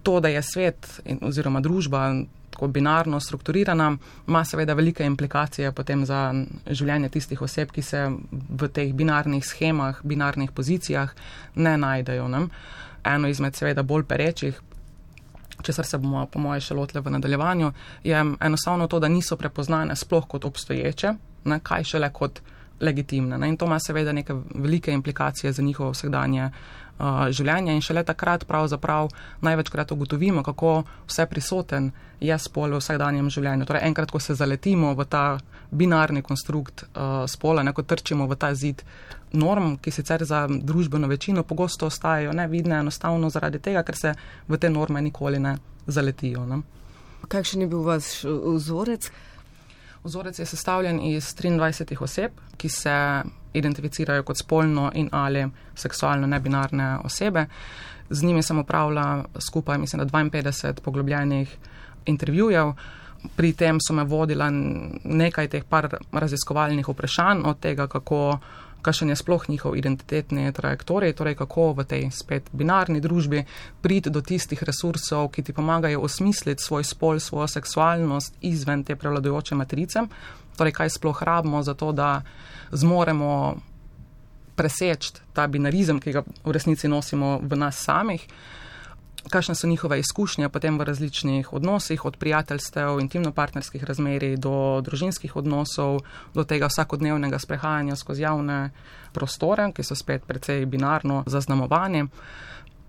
To, 0.03 0.19
da 0.19 0.27
je 0.27 0.41
svet 0.41 1.01
oziroma 1.21 1.59
družba 1.59 2.13
tako 2.57 2.67
binarno 2.67 3.19
strukturirana, 3.19 3.97
ima 4.27 4.45
seveda 4.45 4.73
velike 4.73 5.05
implikacije 5.05 5.71
potem 5.71 6.05
za 6.05 6.33
življenje 6.65 7.09
tistih 7.09 7.41
oseb, 7.41 7.69
ki 7.71 7.81
se 7.81 7.99
v 8.31 8.69
teh 8.73 8.93
binarnih 8.97 9.45
schemah, 9.45 9.99
binarnih 10.03 10.51
pozicijah 10.51 11.13
ne 11.55 11.75
najdejo. 11.77 12.25
Ne? 12.27 12.47
Eno 13.05 13.29
izmed 13.29 13.55
seveda 13.55 13.83
bolj 13.83 14.07
perečih, 14.09 14.57
česar 15.61 15.85
se 15.85 15.99
bomo 16.01 16.25
po 16.25 16.41
moje 16.41 16.65
še 16.65 16.73
lotili 16.73 17.03
v 17.05 17.13
nadaljevanju, 17.13 17.71
je 18.03 18.25
enostavno 18.49 18.87
to, 18.87 18.99
da 18.99 19.07
niso 19.07 19.37
prepoznane 19.37 19.95
sploh 19.95 20.25
kot 20.25 20.45
obstoječe, 20.49 21.13
ne? 21.45 21.59
kaj 21.61 21.83
šele 21.93 22.09
kot 22.09 22.41
legitimne. 22.81 23.37
Ne? 23.37 23.53
In 23.53 23.57
to 23.57 23.69
ima 23.69 23.77
seveda 23.79 24.17
neke 24.17 24.33
velike 24.33 24.91
implikacije 24.93 25.53
za 25.53 25.61
njihovo 25.61 25.93
vsakdanje 25.93 26.49
uh, 26.49 26.86
življenja 27.29 27.75
in 27.75 27.81
šele 27.81 28.03
takrat 28.03 28.45
pravzaprav 28.49 29.11
največkrat 29.45 29.91
ugotovimo, 29.91 30.43
kako 30.43 30.83
vse 31.07 31.25
prisoten 31.29 31.91
je 32.19 32.37
spol 32.41 32.73
v 32.73 32.81
vsakdanjem 32.81 33.29
življenju. 33.29 33.67
Torej, 33.69 33.85
enkrat, 33.85 34.11
ko 34.11 34.19
se 34.19 34.35
zaletimo 34.35 34.95
v 34.97 35.05
ta 35.05 35.37
binarni 35.71 36.23
konstrukt 36.23 36.85
uh, 36.87 37.27
spola, 37.29 37.63
neko 37.63 37.83
trčimo 37.83 38.27
v 38.27 38.37
ta 38.39 38.53
zid 38.55 38.81
norm, 39.33 39.75
ki 39.77 39.91
sicer 39.91 40.23
za 40.25 40.47
družbeno 40.47 41.07
večino 41.07 41.43
pogosto 41.43 41.91
ostajajo 41.91 42.33
nevidne, 42.33 42.79
enostavno 42.79 43.29
zaradi 43.29 43.59
tega, 43.59 43.83
ker 43.83 43.95
se 43.95 44.13
v 44.47 44.57
te 44.57 44.69
norme 44.69 45.01
nikoli 45.01 45.39
ne 45.39 45.57
zaletijo. 45.87 46.45
Ne? 46.47 46.61
Kakšen 47.27 47.61
je 47.61 47.67
bil 47.67 47.83
vaš 47.83 48.23
vzorec? 48.25 49.11
Vzorec 50.07 50.39
je 50.39 50.45
sestavljen 50.45 51.01
iz 51.03 51.35
23 51.35 51.97
oseb, 52.01 52.31
ki 52.57 52.69
se 52.69 52.95
identificirajo 53.53 54.23
kot 54.23 54.37
spolno 54.37 54.91
in 54.95 55.09
ali 55.11 55.47
seksualno 55.75 56.27
nebinarne 56.27 56.97
osebe. 57.03 57.45
Z 58.09 58.23
njimi 58.23 58.43
sem 58.43 58.59
upravila 58.59 59.25
skupaj, 59.39 59.77
mislim, 59.77 60.07
da 60.07 60.19
52 60.19 60.81
poglobljenih 60.81 61.57
intervjujev. 62.05 62.73
Pri 63.35 63.53
tem 63.53 63.79
so 63.87 63.93
me 63.93 64.03
vodila 64.03 64.49
nekaj 65.03 65.47
teh 65.47 65.63
par 65.63 65.89
raziskovalnih 66.11 66.87
vprašanj 66.87 67.41
od 67.45 67.59
tega, 67.59 67.87
kako 67.87 68.39
kakšen 68.81 69.09
je 69.09 69.15
sploh 69.15 69.49
njihov 69.49 69.75
identitetni 69.77 70.51
trajektorij, 70.53 71.13
torej 71.13 71.35
kako 71.35 71.73
v 71.73 71.83
tej 71.83 72.03
spet 72.11 72.49
binarni 72.53 73.01
družbi 73.01 73.43
priti 73.81 74.09
do 74.09 74.21
tistih 74.21 74.63
resursov, 74.63 75.27
ki 75.31 75.43
ti 75.43 75.53
pomagajo 75.53 76.01
osmisliti 76.01 76.63
svoj 76.63 76.83
spol, 76.83 77.19
svojo 77.19 77.47
seksualnost 77.47 78.35
izven 78.41 78.83
te 78.83 78.95
prevladujoče 78.95 79.55
matrice, 79.55 80.05
torej 80.57 80.73
kaj 80.73 80.89
sploh 80.97 81.21
rabimo 81.23 81.63
za 81.63 81.73
to, 81.73 81.91
da 81.91 82.21
zmoremo 82.71 83.57
preseči 84.57 85.13
ta 85.33 85.47
binarizem, 85.47 86.01
ki 86.01 86.11
ga 86.11 86.25
v 86.25 86.51
resnici 86.51 86.89
nosimo 86.89 87.37
v 87.41 87.53
nas 87.55 87.77
samih. 87.77 88.25
Kakšne 89.27 89.55
so 89.59 89.67
njihove 89.67 89.99
izkušnje 89.99 90.49
potem 90.49 90.79
v 90.79 90.87
različnih 90.87 91.53
odnosih, 91.53 92.05
od 92.05 92.15
prijateljstev, 92.17 92.99
intimno-partnerskih 93.03 93.83
razmerij 93.83 94.37
do 94.39 94.81
družinskih 94.81 95.35
odnosov, 95.35 95.99
do 96.33 96.43
tega 96.47 96.71
vsakodnevnega 96.71 97.39
sprehajanja 97.39 97.95
skozi 97.99 98.23
javne 98.23 98.71
prostore, 99.13 99.67
ki 99.75 99.83
so 99.83 99.95
spet 99.99 100.23
precej 100.23 100.65
binarno 100.65 101.23
zaznamovani, 101.27 102.07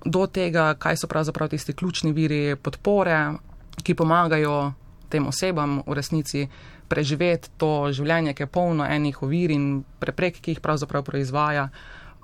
do 0.05 0.27
tega, 0.27 0.75
kaj 0.79 1.03
so 1.03 1.11
pravzaprav 1.11 1.51
tisti 1.51 1.75
ključni 1.75 2.13
viri 2.13 2.57
podpore, 2.57 3.35
ki 3.83 3.99
pomagajo 3.99 4.73
tem 5.09 5.27
osebam 5.27 5.83
v 5.87 5.97
resnici 5.97 6.47
preživeti 6.89 7.53
to 7.61 7.93
življenje, 7.93 8.35
ki 8.35 8.47
je 8.47 8.53
polno 8.53 8.87
enih 8.89 9.23
ovir 9.23 9.53
in 9.55 9.85
preprek, 10.01 10.41
ki 10.41 10.57
jih 10.57 10.63
pravzaprav 10.65 11.05
proizvaja 11.07 11.69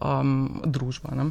um, 0.00 0.62
družba. 0.64 1.14
Ne? 1.16 1.30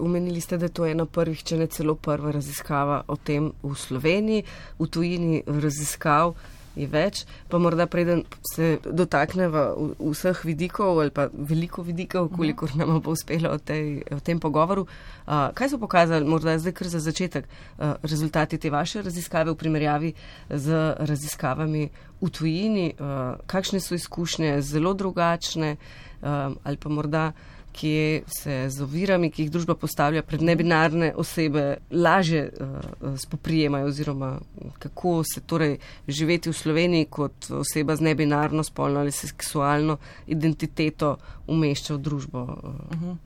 Umenili 0.00 0.40
ste, 0.40 0.56
da 0.56 0.70
je 0.70 0.76
to 0.78 0.86
ena 0.88 1.04
prvih, 1.04 1.42
če 1.44 1.58
ne 1.60 1.68
celo 1.68 1.94
prva 1.94 2.32
raziskava 2.32 3.02
o 3.12 3.18
tem 3.20 3.50
v 3.62 3.74
Sloveniji, 3.76 4.46
v 4.80 4.88
tujini 4.88 5.42
raziskav 5.44 6.34
je 6.76 6.86
več, 6.86 7.24
pa 7.50 7.58
morda 7.58 7.86
preden 7.90 8.22
se 8.46 8.78
dotakneva 8.84 9.70
vseh 9.98 10.42
vidikov 10.46 11.00
ali 11.02 11.10
pa 11.14 11.26
veliko 11.32 11.82
vidikov, 11.86 12.30
kolikor 12.36 12.74
nam 12.78 13.00
bo 13.02 13.14
uspelo 13.16 13.54
o, 13.54 13.58
tej, 13.58 14.02
o 14.14 14.20
tem 14.24 14.40
pogovoru. 14.40 14.86
Uh, 14.86 15.50
kaj 15.56 15.74
so 15.74 15.80
pokazali, 15.82 16.28
morda 16.28 16.56
zdaj 16.58 16.76
kar 16.78 16.90
za 16.92 17.02
začetek, 17.02 17.46
uh, 17.46 17.94
rezultati 18.02 18.58
te 18.58 18.70
vaše 18.70 19.02
raziskave 19.02 19.50
v 19.50 19.58
primerjavi 19.58 20.12
z 20.50 20.82
raziskavami 20.98 21.88
v 22.20 22.30
tujini, 22.30 22.88
uh, 22.94 23.40
kakšne 23.50 23.80
so 23.80 23.98
izkušnje 23.98 24.60
zelo 24.62 24.94
drugačne 24.94 25.76
uh, 25.76 26.54
ali 26.62 26.76
pa 26.76 26.88
morda 26.88 27.32
kje 27.72 28.22
se 28.40 28.66
z 28.70 28.82
ovirami, 28.82 29.30
ki 29.30 29.44
jih 29.44 29.50
družba 29.50 29.74
postavlja 29.74 30.22
pred 30.22 30.42
nebinarne 30.42 31.12
osebe, 31.16 31.78
lažje 31.90 32.50
uh, 32.50 33.16
spoprijemajo 33.18 33.86
oziroma 33.86 34.38
kako 34.78 35.22
se 35.24 35.40
torej 35.40 35.78
živeti 36.08 36.50
v 36.50 36.56
Sloveniji 36.56 37.04
kot 37.10 37.50
oseba 37.50 37.96
z 37.96 38.00
nebinarno 38.10 38.64
spolno 38.64 39.00
ali 39.00 39.12
seksualno 39.12 39.98
identiteto 40.26 41.16
umešča 41.46 41.94
v 41.94 41.98
družbo. 41.98 42.46
Uh. 42.92 43.16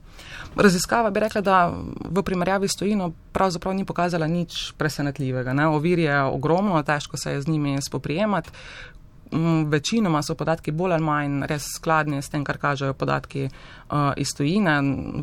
Raziskava 0.57 1.11
bi 1.11 1.21
rekla, 1.21 1.41
da 1.41 1.73
v 2.11 2.23
primerjavi 2.23 2.69
s 2.69 2.77
tojino 2.79 3.13
pravzaprav 3.33 3.75
ni 3.75 3.85
pokazala 3.85 4.27
nič 4.27 4.73
presenetljivega. 4.79 5.53
Ne? 5.53 5.67
Ovir 5.67 5.99
je 5.99 6.23
ogromno, 6.23 6.83
težko 6.83 7.17
se 7.17 7.33
je 7.33 7.43
z 7.43 7.49
njimi 7.49 7.83
spoprijemati. 7.83 8.51
Večinoma 9.67 10.23
so 10.23 10.35
podatki 10.35 10.71
bolj 10.71 10.93
ali 10.95 11.03
manj 11.03 11.47
res 11.51 11.65
skladni 11.75 12.21
s 12.23 12.31
tem, 12.31 12.45
kar 12.47 12.59
kažejo 12.63 12.95
podatki 12.95 13.49
uh, 13.49 14.13
iz 14.17 14.31
tujine. 14.37 14.77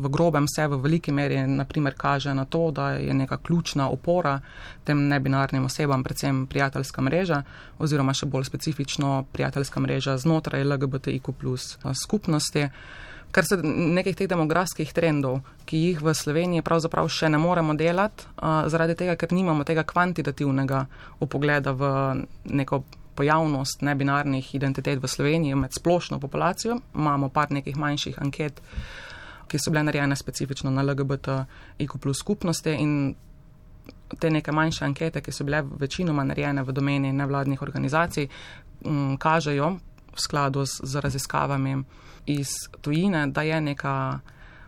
V 0.04 0.10
grobem 0.12 0.44
se 0.48 0.66
v 0.68 0.76
veliki 0.82 1.12
meri 1.12 1.38
naprimer 1.46 1.94
kaže 1.96 2.34
na 2.34 2.44
to, 2.44 2.70
da 2.70 2.90
je 2.90 3.14
neka 3.14 3.38
ključna 3.40 3.88
opora 3.88 4.40
tem 4.84 5.08
nebinarnim 5.08 5.64
osebam, 5.64 6.04
predvsem 6.04 6.46
prijateljska 6.46 7.02
mreža 7.02 7.42
oziroma 7.78 8.12
še 8.12 8.26
bolj 8.26 8.44
specifično 8.44 9.24
prijateljska 9.32 9.80
mreža 9.80 10.18
znotraj 10.18 10.64
LGBTIQ 10.64 11.32
plus 11.32 11.78
uh, 11.80 11.96
skupnosti. 11.96 12.68
Kar 13.32 13.46
se 13.48 13.56
nekih 13.64 14.16
teh 14.16 14.28
demografskih 14.28 14.92
trendov, 14.92 15.40
ki 15.64 15.78
jih 15.86 16.02
v 16.04 16.12
Sloveniji 16.12 16.60
pravzaprav 16.60 17.08
še 17.08 17.30
ne 17.32 17.40
moremo 17.40 17.72
delati, 17.72 18.28
uh, 18.36 18.66
zaradi 18.68 18.98
tega, 18.98 19.16
ker 19.16 19.32
nimamo 19.32 19.64
tega 19.64 19.88
kvantitativnega 19.88 20.84
upogleda 21.24 21.72
v 21.72 21.94
neko 22.44 22.84
pojavnost 23.22 23.82
nebinarnih 23.86 24.54
identitet 24.54 24.98
v 25.02 25.08
Sloveniji 25.08 25.54
med 25.54 25.70
splošno 25.72 26.18
populacijo. 26.20 26.80
Imamo 26.94 27.28
par 27.28 27.52
nekih 27.54 27.76
manjših 27.76 28.18
anket, 28.18 28.58
ki 29.46 29.58
so 29.58 29.70
bile 29.70 29.84
narejene 29.86 30.16
specifično 30.16 30.70
na 30.70 30.82
LGBTIQ 30.82 31.98
plus 32.02 32.18
skupnosti 32.18 32.74
in 32.74 33.14
te 34.18 34.30
neke 34.30 34.52
manjše 34.52 34.84
ankete, 34.84 35.22
ki 35.22 35.32
so 35.32 35.44
bile 35.44 35.62
večinoma 35.62 36.24
narejene 36.24 36.62
v 36.62 36.72
domeni 36.72 37.12
nevladnih 37.12 37.62
organizacij, 37.62 38.28
m, 38.84 39.16
kažejo 39.18 39.70
v 40.12 40.20
skladu 40.20 40.66
z, 40.66 40.82
z 40.82 41.00
raziskavami 41.00 41.76
iz 42.26 42.48
tujine, 42.80 43.26
da 43.26 43.42
je 43.42 43.60
neka 43.60 44.18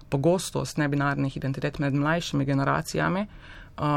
pogostost 0.08 0.78
nebinarnih 0.78 1.37
identitet 1.37 1.78
med 1.78 1.94
mlajšimi 1.94 2.44
generacijami 2.44 3.26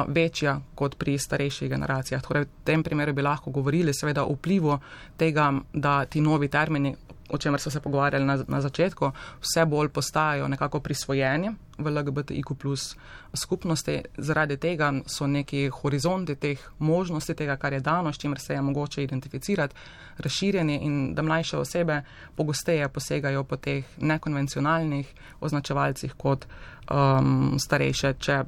večja 0.07 0.59
kot 0.75 0.97
pri 0.97 1.17
starejših 1.17 1.69
generacijah. 1.69 2.21
Torej, 2.21 2.43
v 2.43 2.63
tem 2.63 2.83
primeru 2.83 3.13
bi 3.13 3.21
lahko 3.21 3.51
govorili 3.51 3.93
seveda 3.93 4.25
o 4.25 4.33
vplivu 4.33 4.79
tega, 5.17 5.53
da 5.73 6.05
ti 6.05 6.21
novi 6.21 6.47
termini, 6.47 6.95
o 7.29 7.37
čemer 7.37 7.59
so 7.59 7.69
se 7.69 7.79
pogovarjali 7.79 8.25
na, 8.25 8.37
na 8.47 8.61
začetku, 8.61 9.11
vse 9.41 9.65
bolj 9.65 9.89
postajajo 9.89 10.47
nekako 10.47 10.79
prisvojeni 10.79 11.51
v 11.77 11.91
LGBTIQ 11.91 12.55
plus 12.55 12.95
skupnosti. 13.33 14.01
Zaradi 14.17 14.57
tega 14.57 14.93
so 15.05 15.27
neki 15.27 15.69
horizonti 15.69 16.35
teh 16.35 16.59
možnosti, 16.79 17.35
tega, 17.35 17.57
kar 17.57 17.73
je 17.73 17.79
dano, 17.79 18.13
s 18.13 18.17
čimer 18.17 18.39
se 18.39 18.53
je 18.53 18.61
mogoče 18.61 19.03
identificirati, 19.03 19.75
razširjeni 20.17 20.79
in 20.81 21.13
da 21.13 21.21
mlajše 21.21 21.57
osebe 21.57 22.01
pogosteje 22.35 22.89
posegajo 22.89 23.43
po 23.43 23.57
teh 23.57 23.85
nekonvencionalnih 23.97 25.13
označevalcih 25.39 26.13
kot 26.13 26.45
um, 26.91 27.59
starejše, 27.59 28.13
če 28.19 28.43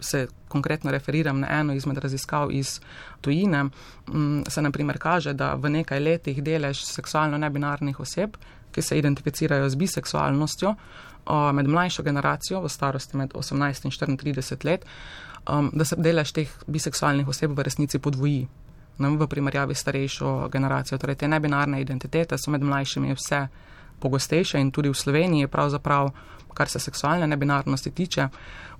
se 0.00 0.26
konkretno 0.48 0.90
referiram 0.90 1.40
na 1.40 1.60
eno 1.60 1.74
izmed 1.74 1.98
raziskav 1.98 2.52
iz 2.52 2.80
tujine, 3.20 3.64
mm, 3.64 4.42
se 4.48 4.62
naprimer 4.62 4.98
kaže, 4.98 5.32
da 5.32 5.54
v 5.54 5.70
nekaj 5.70 6.00
letih 6.00 6.42
delež 6.42 6.84
seksualno 6.84 7.38
nebinarnih 7.38 8.00
oseb 8.00 8.36
ki 8.72 8.82
se 8.82 8.98
identificirajo 8.98 9.68
z 9.70 9.74
biseksualnostjo, 9.74 10.74
med 11.52 11.68
mlajšo 11.68 12.02
generacijo 12.02 12.60
v 12.60 12.68
starosti 12.68 13.16
med 13.16 13.34
18 13.34 13.84
in 13.84 13.90
34 13.90 14.64
let, 14.64 14.86
da 15.72 15.84
se 15.84 15.96
delež 15.96 16.32
teh 16.32 16.50
biseksualnih 16.66 17.28
oseb 17.28 17.58
v 17.58 17.66
resnici 17.66 17.98
podvoji 17.98 18.48
v 19.00 19.26
primerjavi 19.26 19.74
s 19.74 19.80
starejšo 19.80 20.48
generacijo. 20.52 20.98
Torej, 20.98 21.16
te 21.16 21.28
nebinarne 21.28 21.80
identitete 21.80 22.36
so 22.38 22.50
med 22.50 22.62
mlajšimi 22.62 23.14
vse 23.16 23.46
pogostejše 24.00 24.60
in 24.60 24.70
tudi 24.70 24.88
v 24.88 24.96
Sloveniji 24.96 25.46
pravzaprav, 25.46 26.10
kar 26.54 26.68
se 26.68 26.80
seksualne 26.80 27.26
nebinarnosti 27.26 27.90
tiče, 27.90 28.28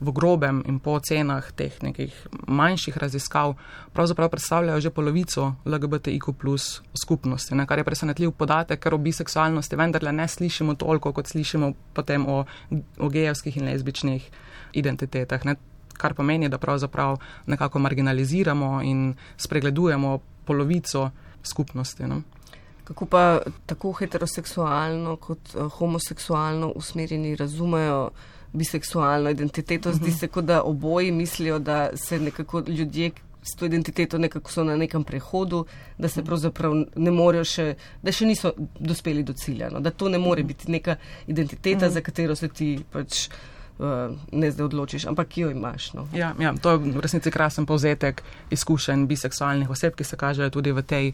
v 0.01 0.13
grobem 0.13 0.63
in 0.67 0.81
po 0.81 0.97
ocenah 0.97 1.53
teh 1.53 1.77
nekih 1.83 2.13
manjših 2.49 2.97
raziskav, 2.97 3.55
pravzaprav 3.93 4.31
predstavljajo 4.33 4.81
že 4.81 4.91
polovico 4.91 5.55
LGBTIQ 5.65 6.33
plus 6.33 6.83
skupnosti, 7.03 7.55
ne, 7.55 7.67
kar 7.67 7.79
je 7.79 7.85
presenetljiv 7.85 8.33
podatek, 8.33 8.81
ker 8.81 8.95
o 8.95 8.99
biseksualnosti 8.99 9.77
vendarle 9.77 10.13
ne 10.13 10.29
slišimo 10.29 10.75
toliko, 10.75 11.13
kot 11.13 11.29
slišimo 11.29 11.73
potem 11.95 12.27
o, 12.27 12.45
o 12.99 13.09
gejevskih 13.09 13.57
in 13.57 13.69
lezbičnih 13.69 14.31
identitetah. 14.73 15.45
Ne 15.45 15.57
kar 16.01 16.15
pomeni, 16.15 16.49
da 16.49 16.59
pravzaprav 16.59 17.19
nekako 17.47 17.79
marginaliziramo 17.79 18.81
in 18.83 19.15
spregledujemo 19.37 20.19
polovico 20.45 21.11
skupnosti. 21.43 22.07
No? 22.09 22.23
Kako 22.91 23.07
pa 23.07 23.39
tako 23.67 23.93
heteroseksualno 23.93 25.17
kot 25.17 25.55
uh, 25.55 25.69
homoseksualno 25.73 26.73
usmerjeni 26.75 27.37
razumejo 27.37 28.11
biseksualno 28.53 29.31
identiteto? 29.31 29.93
Zdi 29.93 30.03
uh 30.03 30.09
mhm. 30.09 30.17
-huh. 30.17 30.21
se, 30.21 30.29
kot 30.29 30.45
da 30.45 30.63
oboji 30.63 31.13
mislijo, 31.13 31.59
da 31.59 31.97
se 31.97 32.19
nekako 32.19 32.63
ljudje 32.67 33.11
s 33.43 33.57
to 33.57 33.67
identiteto 33.67 34.19
nekako 34.19 34.51
so 34.51 34.65
na 34.65 34.77
nekem 34.77 35.05
prehodu, 35.05 35.65
da 35.99 36.09
se 36.09 36.25
pravzaprav 36.25 36.73
ne 36.97 37.11
morejo 37.11 37.45
še, 37.45 37.75
da 38.03 38.13
še 38.13 38.27
niso 38.27 38.53
dospeli 38.79 39.23
do 39.23 39.33
cilja. 39.33 39.71
No? 39.71 39.81
Da 39.81 39.91
to 39.91 40.09
ne 40.09 40.19
more 40.19 40.43
mhm. 40.43 40.49
biti 40.49 40.71
neka 40.71 40.97
identiteta, 41.27 41.87
uh 41.87 41.91
-huh. 41.91 41.95
za 41.95 42.01
katero 42.01 42.37
se 42.37 42.49
ti 42.49 42.85
pač. 42.93 43.29
Eh, 43.81 44.11
ne 44.33 44.51
zdaj 44.51 44.65
odločiš, 44.65 45.07
ampak 45.07 45.39
jo 45.39 45.51
imaš. 45.51 45.93
No. 45.93 46.09
Ja, 46.13 46.35
ja, 46.41 46.53
to 46.63 46.71
je 46.71 46.79
v 46.79 47.01
resnici 47.01 47.31
krasen 47.31 47.67
povzetek 47.67 48.23
izkušenj 48.51 49.07
biseksualnih 49.07 49.71
oseb, 49.71 49.95
ki 49.97 50.05
se 50.05 50.17
kažejo 50.17 50.51
tudi 50.51 50.73
v 50.73 50.83
tej 50.83 51.13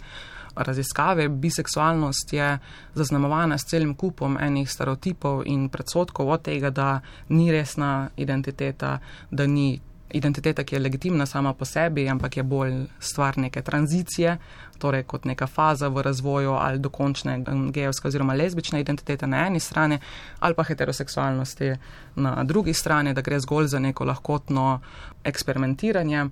raziskavi. 0.57 1.29
Biseksualnost 1.29 2.33
je 2.33 2.59
zaznamovana 2.95 3.59
s 3.59 3.65
celim 3.65 3.95
kupom 3.95 4.39
enih 4.41 4.71
stereotipov 4.71 5.43
in 5.47 5.69
predsotkov 5.69 6.29
od 6.29 6.43
tega, 6.43 6.71
da 6.71 7.01
ni 7.29 7.53
resna 7.53 8.09
identiteta, 8.17 8.99
da 9.31 9.47
ni 9.47 9.81
identiteta, 10.11 10.65
ki 10.65 10.75
je 10.75 10.81
legitimna 10.81 11.27
sama 11.27 11.53
po 11.53 11.65
sebi, 11.65 12.09
ampak 12.09 12.37
je 12.37 12.43
bolj 12.43 12.85
stvar 13.01 13.39
neke 13.39 13.63
tranzicije, 13.63 14.37
torej 14.79 15.03
kot 15.03 15.25
neka 15.25 15.47
faza 15.47 15.89
v 15.89 16.03
razvoju 16.03 16.53
ali 16.53 16.79
dokončne 16.79 17.41
gejovske 17.73 18.09
oziroma 18.09 18.35
lezbične 18.35 18.81
identitete 18.81 19.27
na 19.27 19.47
eni 19.47 19.61
strani, 19.61 19.99
ali 20.41 20.55
pa 20.55 20.63
heteroseksualnosti 20.63 21.73
na 22.17 22.45
drugi 22.45 22.75
strani, 22.75 23.15
da 23.15 23.21
gre 23.21 23.41
zgolj 23.41 23.67
za 23.67 23.79
neko 23.79 24.05
lahkotno 24.05 24.81
eksperimentiranje. 25.25 26.29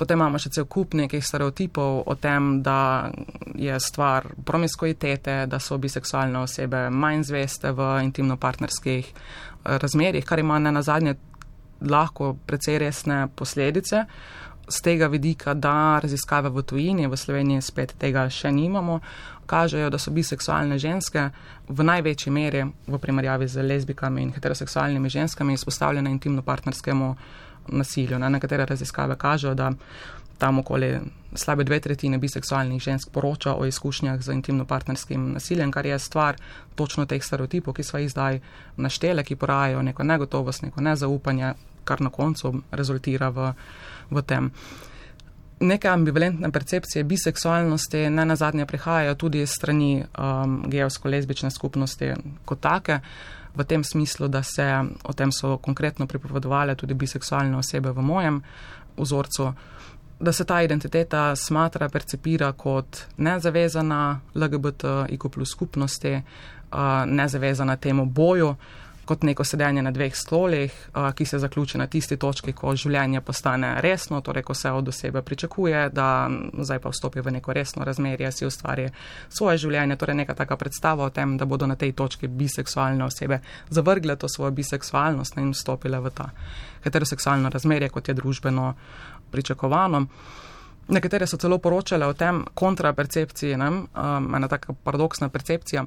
Potem 0.00 0.16
imamo 0.16 0.38
še 0.40 0.48
cel 0.56 0.64
kup 0.64 0.94
nekih 0.96 1.20
stereotipov 1.20 2.06
o 2.08 2.14
tem, 2.16 2.62
da 2.64 3.10
je 3.52 3.74
stvar 3.84 4.30
promiskuitete, 4.48 5.44
da 5.44 5.58
so 5.60 5.76
biseksualne 5.76 6.40
osebe 6.40 6.86
manj 6.88 7.26
zveste 7.28 7.74
v 7.76 7.88
intimno-partnerskih 8.06 9.10
eh, 9.10 9.76
razmerjih, 9.82 10.24
kar 10.24 10.40
ima 10.40 10.56
ne 10.58 10.72
na 10.72 10.80
zadnje 10.82 11.18
lahko 11.84 12.32
precej 12.46 12.78
resne 12.80 13.26
posledice. 13.36 14.06
Z 14.70 14.84
tega 14.86 15.10
vidika, 15.10 15.52
da 15.54 15.98
raziskave 16.00 16.48
v 16.48 16.62
tujini, 16.62 17.08
v 17.10 17.16
Sloveniji 17.18 17.60
spet 17.60 17.92
tega 17.98 18.28
še 18.30 18.52
nimamo, 18.54 19.00
kažejo, 19.50 19.90
da 19.90 19.98
so 19.98 20.14
biseksualne 20.14 20.78
ženske 20.78 21.26
v 21.68 21.86
največji 21.88 22.32
meri 22.32 22.64
v 22.86 23.00
primerjavi 23.02 23.48
z 23.50 23.66
lezbikami 23.66 24.22
in 24.22 24.32
heteroseksualnimi 24.32 25.10
ženskami 25.10 25.58
izpostavljene 25.58 26.12
intimno-partnerskemu 26.16 27.14
nasilju. 27.68 28.18
Na 28.18 28.28
nekatere 28.28 28.66
raziskave 28.66 29.16
kažejo, 29.18 29.54
da 29.54 29.72
tam 30.38 30.58
okoli 30.58 30.98
slabe 31.34 31.64
dve 31.64 31.80
tretjine 31.80 32.18
biseksualnih 32.18 32.82
žensk 32.82 33.10
poroča 33.12 33.54
o 33.54 33.66
izkušnjah 33.66 34.20
z 34.22 34.32
intimno-partnerskim 34.32 35.32
nasiljem, 35.32 35.72
kar 35.72 35.86
je 35.86 35.98
stvar 35.98 36.36
točno 36.74 37.06
teh 37.06 37.22
stereotipov, 37.22 37.74
ki 37.74 37.84
so 37.84 37.98
jih 37.98 38.10
zdaj 38.10 38.40
naštele, 38.76 39.24
ki 39.24 39.36
porajajo 39.36 39.82
neko 39.82 40.02
negotovost, 40.02 40.62
neko 40.62 40.80
nezaupanje, 40.80 41.54
kar 41.84 42.00
na 42.00 42.10
koncu 42.10 42.54
rezultira 42.70 43.28
v, 43.28 43.52
v 44.10 44.22
tem. 44.22 44.50
Neke 45.60 45.88
ambivalentne 45.88 46.48
percepcije 46.50 47.04
biseksualnosti 47.04 48.08
ne 48.10 48.24
na 48.24 48.36
zadnje 48.36 48.66
prihajajo 48.66 49.14
tudi 49.14 49.46
strani 49.46 50.00
um, 50.00 50.62
gejovsko-lezbične 50.72 51.50
skupnosti 51.50 52.14
kot 52.44 52.60
take, 52.60 53.00
v 53.54 53.64
tem 53.64 53.84
smislu, 53.84 54.28
da 54.28 54.42
se 54.42 54.66
o 55.04 55.12
tem 55.12 55.32
so 55.32 55.56
konkretno 55.58 56.06
pripovedovali 56.06 56.76
tudi 56.76 56.94
biseksualne 56.94 57.56
osebe 57.56 57.90
v 57.90 58.02
mojem 58.02 58.42
vzorcu, 58.96 59.52
da 60.20 60.32
se 60.32 60.44
ta 60.44 60.62
identiteta 60.62 61.36
smatra, 61.36 61.88
percepira 61.88 62.52
kot 62.52 63.06
nezavezana 63.16 64.20
LGBT-IQ 64.34 65.28
plus 65.28 65.50
skupnosti, 65.50 66.22
nezavezana 67.06 67.76
temu 67.76 68.06
boju 68.06 68.54
kot 69.04 69.22
neko 69.22 69.44
sedenje 69.44 69.82
na 69.82 69.90
dveh 69.90 70.16
stolih, 70.16 70.74
ki 71.14 71.24
se 71.24 71.38
zaključi 71.38 71.78
na 71.78 71.86
tisti 71.86 72.16
točki, 72.16 72.52
ko 72.52 72.74
življenje 72.76 73.20
postane 73.20 73.74
resno, 73.80 74.20
torej 74.20 74.42
ko 74.42 74.54
se 74.54 74.70
od 74.70 74.88
osebe 74.88 75.22
pričakuje, 75.22 75.88
da 75.90 76.30
zdaj 76.58 76.78
pa 76.78 76.92
vstopi 76.92 77.20
v 77.20 77.32
neko 77.38 77.52
resno 77.52 77.84
razmerje, 77.84 78.32
si 78.32 78.46
ustvari 78.46 78.88
svoje 79.28 79.58
življenje, 79.58 79.96
torej 79.96 80.20
neka 80.22 80.34
taka 80.34 80.56
predstava 80.56 81.04
o 81.04 81.10
tem, 81.10 81.36
da 81.38 81.44
bodo 81.44 81.66
na 81.66 81.76
tej 81.76 81.92
točki 81.92 82.28
biseksualne 82.28 83.04
osebe 83.04 83.40
zavrgle 83.70 84.16
to 84.16 84.28
svojo 84.28 84.50
biseksualnost 84.50 85.36
in 85.36 85.50
vstopile 85.54 86.00
v 86.00 86.10
ta 86.14 86.30
heteroseksualno 86.84 87.50
razmerje, 87.50 87.88
kot 87.88 88.08
je 88.08 88.14
družbeno 88.14 88.74
pričakovano. 89.30 90.06
Nekatere 90.90 91.26
so 91.26 91.38
celo 91.38 91.58
poročale 91.62 92.06
o 92.06 92.14
tem 92.18 92.42
kontrapercepciji, 92.54 93.56
ne? 93.56 93.68
um, 93.70 94.30
ena 94.34 94.48
taka 94.50 94.74
paradoksna 94.74 95.28
percepcija. 95.30 95.84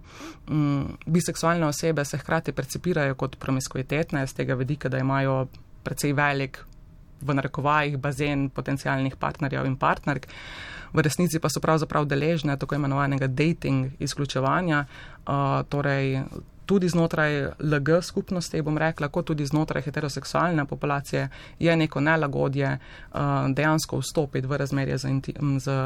Um, 0.47 0.97
biseksualne 1.05 1.67
osebe 1.67 2.05
se 2.05 2.17
hkrati 2.17 2.55
percepirajo 2.55 3.15
kot 3.19 3.35
promiskuitetne 3.39 4.23
z 4.27 4.39
tega 4.39 4.55
vedika, 4.55 4.89
da 4.89 5.01
imajo 5.03 5.47
precej 5.83 6.13
velik, 6.15 6.61
v 7.23 7.33
narekovajih, 7.33 7.97
bazen 7.97 8.49
potencijalnih 8.49 9.15
partnerjev 9.15 9.65
in 9.65 9.77
partnerk. 9.79 10.27
V 10.93 11.01
resnici 11.01 11.39
pa 11.39 11.49
so 11.49 11.61
pravzaprav 11.63 12.05
deležne 12.05 12.57
tako 12.59 12.75
imenovanega 12.75 13.27
dating 13.27 13.95
izključevanja, 13.99 14.85
uh, 14.85 15.63
torej 15.69 16.21
tudi 16.65 16.89
znotraj 16.89 17.53
LG 17.59 18.01
skupnosti, 18.01 18.61
bom 18.61 18.77
rekla, 18.77 19.07
kot 19.07 19.25
tudi 19.25 19.45
znotraj 19.45 19.83
heteroseksualne 19.83 20.65
populacije, 20.65 21.29
je 21.59 21.75
neko 21.75 22.01
nelagodje 22.01 22.77
uh, 22.77 23.19
dejansko 23.53 23.99
vstopiti 23.99 24.47
v 24.47 24.57
razmerje 24.57 24.97
z, 24.97 25.07
z 25.59 25.77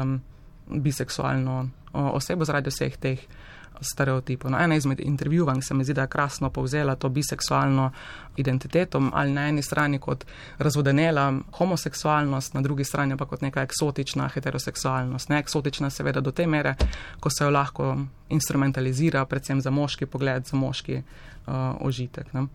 biseksualno 0.68 1.68
osebo 1.92 2.44
zaradi 2.44 2.70
vseh 2.70 2.96
teh 2.96 3.18
stereotipov. 3.80 4.50
No, 4.50 4.58
ena 4.60 4.76
izmed 4.76 5.00
intervjuvanj 5.00 5.62
se 5.62 5.74
mi 5.74 5.84
zdi, 5.84 5.94
da 5.94 6.00
je 6.06 6.12
krasno 6.12 6.50
povzela 6.50 6.96
to 6.96 7.08
biseksualno 7.08 7.90
identiteto, 8.36 9.02
ali 9.12 9.32
na 9.32 9.48
eni 9.48 9.62
strani 9.62 9.98
kot 9.98 10.24
razvodenela 10.58 11.32
homoseksualnost, 11.52 12.54
na 12.54 12.60
drugi 12.60 12.84
strani 12.84 13.16
pa 13.16 13.26
kot 13.26 13.42
neka 13.42 13.62
eksotična 13.62 14.28
heteroseksualnost. 14.28 15.28
Ne 15.28 15.38
eksotična 15.38 15.90
seveda 15.90 16.20
do 16.20 16.30
te 16.30 16.46
mere, 16.46 16.74
ko 17.20 17.30
se 17.30 17.44
jo 17.44 17.50
lahko 17.50 17.96
instrumentalizira, 18.28 19.24
predvsem 19.24 19.60
za 19.60 19.70
moški 19.70 20.06
pogled, 20.06 20.46
za 20.46 20.56
moški 20.56 20.96
uh, 20.96 21.54
ožitek. 21.80 22.32
Ne. 22.32 22.46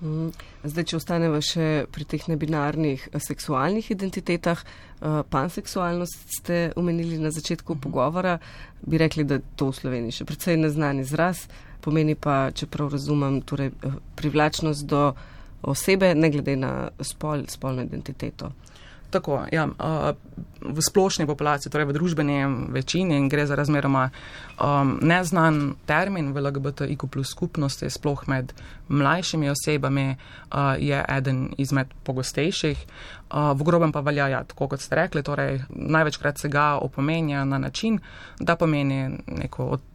Mhm. 0.00 0.30
Zdaj, 0.64 0.84
če 0.88 0.96
ostanemo 0.96 1.40
še 1.44 1.84
pri 1.92 2.06
teh 2.08 2.24
nebinarnih 2.32 3.08
eh, 3.10 3.20
seksualnih 3.20 3.90
identitetah, 3.92 4.62
eh, 4.64 5.20
panseksualnost 5.28 6.24
ste 6.40 6.60
omenili 6.80 7.18
na 7.20 7.32
začetku 7.32 7.74
mhm. 7.74 7.82
pogovora, 7.84 8.38
bi 8.80 9.00
rekli, 9.00 9.24
da 9.24 9.40
to 9.56 9.68
v 9.70 9.76
Sloveniji 9.76 10.20
še 10.20 10.28
precej 10.28 10.56
neznan 10.56 11.02
izraz, 11.04 11.44
pomeni 11.84 12.16
pa, 12.16 12.48
čeprav 12.56 12.92
razumem, 12.96 13.42
torej 13.44 13.74
eh, 13.74 14.00
privlačnost 14.16 14.88
do 14.88 15.12
osebe, 15.60 16.14
ne 16.16 16.30
glede 16.32 16.56
na 16.56 16.88
spol, 17.04 17.44
spolno 17.52 17.84
identiteto. 17.84 18.54
Tako, 19.10 19.44
ja, 19.52 19.66
v 20.60 20.78
splošni 20.84 21.26
populaciji, 21.26 21.72
torej 21.72 21.88
v 21.88 21.96
družbeni 21.96 22.38
večini, 22.68 23.16
gre 23.32 23.46
za 23.48 23.56
razmeroma 23.56 24.10
um, 24.60 24.98
neznan 25.02 25.74
termin 25.88 26.32
v 26.36 26.44
LGBTIQ 26.44 27.08
plus 27.08 27.32
skupnosti, 27.32 27.88
sploh 27.90 28.28
med 28.28 28.52
mlajšimi 28.88 29.50
osebami, 29.50 30.14
uh, 30.14 30.76
je 30.76 31.00
eden 31.08 31.54
izmed 31.56 31.88
pogostejših. 32.04 32.76
Uh, 33.30 33.56
v 33.56 33.64
grobem 33.64 33.92
pa 33.92 34.04
velja, 34.04 34.28
ja, 34.28 34.40
tako 34.44 34.68
kot 34.74 34.84
ste 34.84 35.00
rekli, 35.00 35.24
torej 35.24 35.64
največkrat 35.70 36.38
se 36.38 36.52
ga 36.52 36.76
opomenja 36.82 37.44
na 37.44 37.58
način, 37.58 38.00
da 38.38 38.56
pomeni 38.56 39.16
neko 39.26 39.66
od 39.78 39.89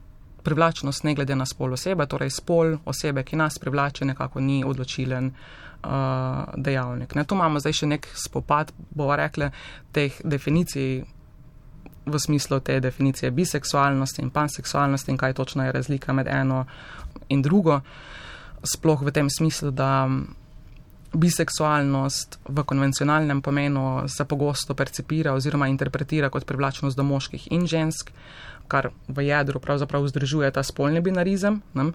privlačnost 0.45 1.03
ne 1.03 1.15
glede 1.17 1.35
na 1.35 1.45
spol 1.45 1.73
osebe, 1.73 2.05
torej 2.05 2.29
spol 2.37 2.77
osebe, 2.85 3.23
ki 3.25 3.35
nas 3.35 3.59
privlači, 3.59 4.05
nekako 4.05 4.39
ni 4.39 4.61
odločilen 4.65 5.31
uh, 5.31 6.53
dejavnik. 6.55 7.15
Ne, 7.15 7.25
tu 7.25 7.35
imamo 7.35 7.59
zdaj 7.59 7.79
še 7.81 7.91
nek 7.95 8.07
spopad, 8.13 8.71
bova 8.95 9.17
rekla, 9.19 9.51
teh 9.91 10.21
definicij 10.23 11.03
v 12.05 12.19
smislu 12.21 12.59
te 12.59 12.79
definicije 12.79 13.31
biseksualnosti 13.31 14.21
in 14.21 14.29
panseksualnosti 14.29 15.11
in 15.11 15.17
kaj 15.17 15.33
točno 15.33 15.65
je 15.65 15.71
razlika 15.71 16.13
med 16.13 16.27
eno 16.27 16.65
in 17.29 17.41
drugo. 17.41 17.81
Sploh 18.65 19.01
v 19.01 19.11
tem 19.11 19.29
smislu, 19.29 19.71
da 19.71 20.09
biseksualnost 21.15 22.39
v 22.49 22.63
konvencionalnem 22.63 23.41
pomenu 23.41 24.03
se 24.07 24.25
pogosto 24.25 24.73
percepira 24.73 25.33
oziroma 25.33 25.67
interpretira 25.67 26.29
kot 26.29 26.45
privlačnost 26.45 26.97
do 26.97 27.03
moških 27.03 27.47
in 27.51 27.67
žensk, 27.67 28.11
kar 28.67 28.89
v 29.07 29.27
jedru 29.27 29.59
pravzaprav 29.59 30.03
vzdržuje 30.03 30.51
ta 30.51 30.63
spolni 30.63 31.01
binarizem. 31.01 31.61
Ne? 31.73 31.91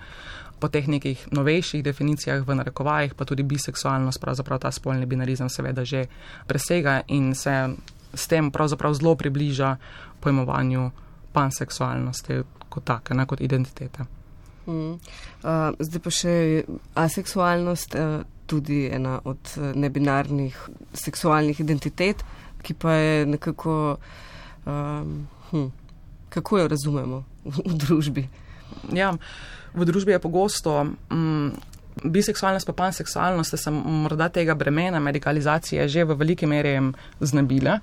Po 0.61 0.69
teh 0.69 0.85
nekih 0.89 1.33
novejših 1.33 1.83
definicijah 1.83 2.45
v 2.45 2.55
narekovajih 2.61 3.15
pa 3.17 3.25
tudi 3.25 3.43
biseksualnost 3.43 4.21
pravzaprav 4.21 4.61
ta 4.61 4.71
spolni 4.71 5.07
binarizem 5.07 5.49
seveda 5.49 5.85
že 5.85 6.07
presega 6.47 7.01
in 7.09 7.35
se 7.35 7.77
s 8.15 8.27
tem 8.27 8.51
pravzaprav 8.51 8.95
zelo 8.95 9.15
približa 9.17 9.77
pojmovanju 10.21 10.91
panseksualnosti 11.33 12.43
kot 12.69 12.85
take, 12.85 13.15
ne 13.15 13.27
kot 13.27 13.41
identitete. 13.41 14.05
Mm. 14.67 14.99
Uh, 15.43 15.73
zdaj 15.81 16.03
pa 16.05 16.13
še 16.15 16.35
aseksualnost, 16.95 17.97
uh, 17.97 18.23
tudi 18.51 18.85
ena 18.93 19.21
od 19.25 19.55
nebinarnih 19.75 20.57
seksualnih 20.95 21.61
identitet, 21.63 22.25
ki 22.63 22.75
pa 22.75 22.95
je 22.99 23.27
nekako, 23.27 23.75
um, 24.67 25.13
hm, 25.51 25.69
kako 26.31 26.59
jo 26.59 26.69
razumemo 26.69 27.25
v, 27.45 27.67
v 27.67 27.75
družbi. 27.85 28.25
Ja, 28.95 29.13
v 29.75 29.85
družbi 29.85 30.17
je 30.17 30.23
pogosto. 30.23 30.87
Um, 31.11 31.53
Biseksualnost 32.05 32.67
pa 32.67 32.73
panseksualnost 32.73 33.59
se 33.59 33.71
morda 33.71 34.29
tega 34.29 34.55
bremena 34.55 35.01
medikalizacije 35.01 35.89
že 35.89 36.05
v 36.05 36.15
veliki 36.17 36.47
meri 36.47 36.79
znebile. 37.21 37.81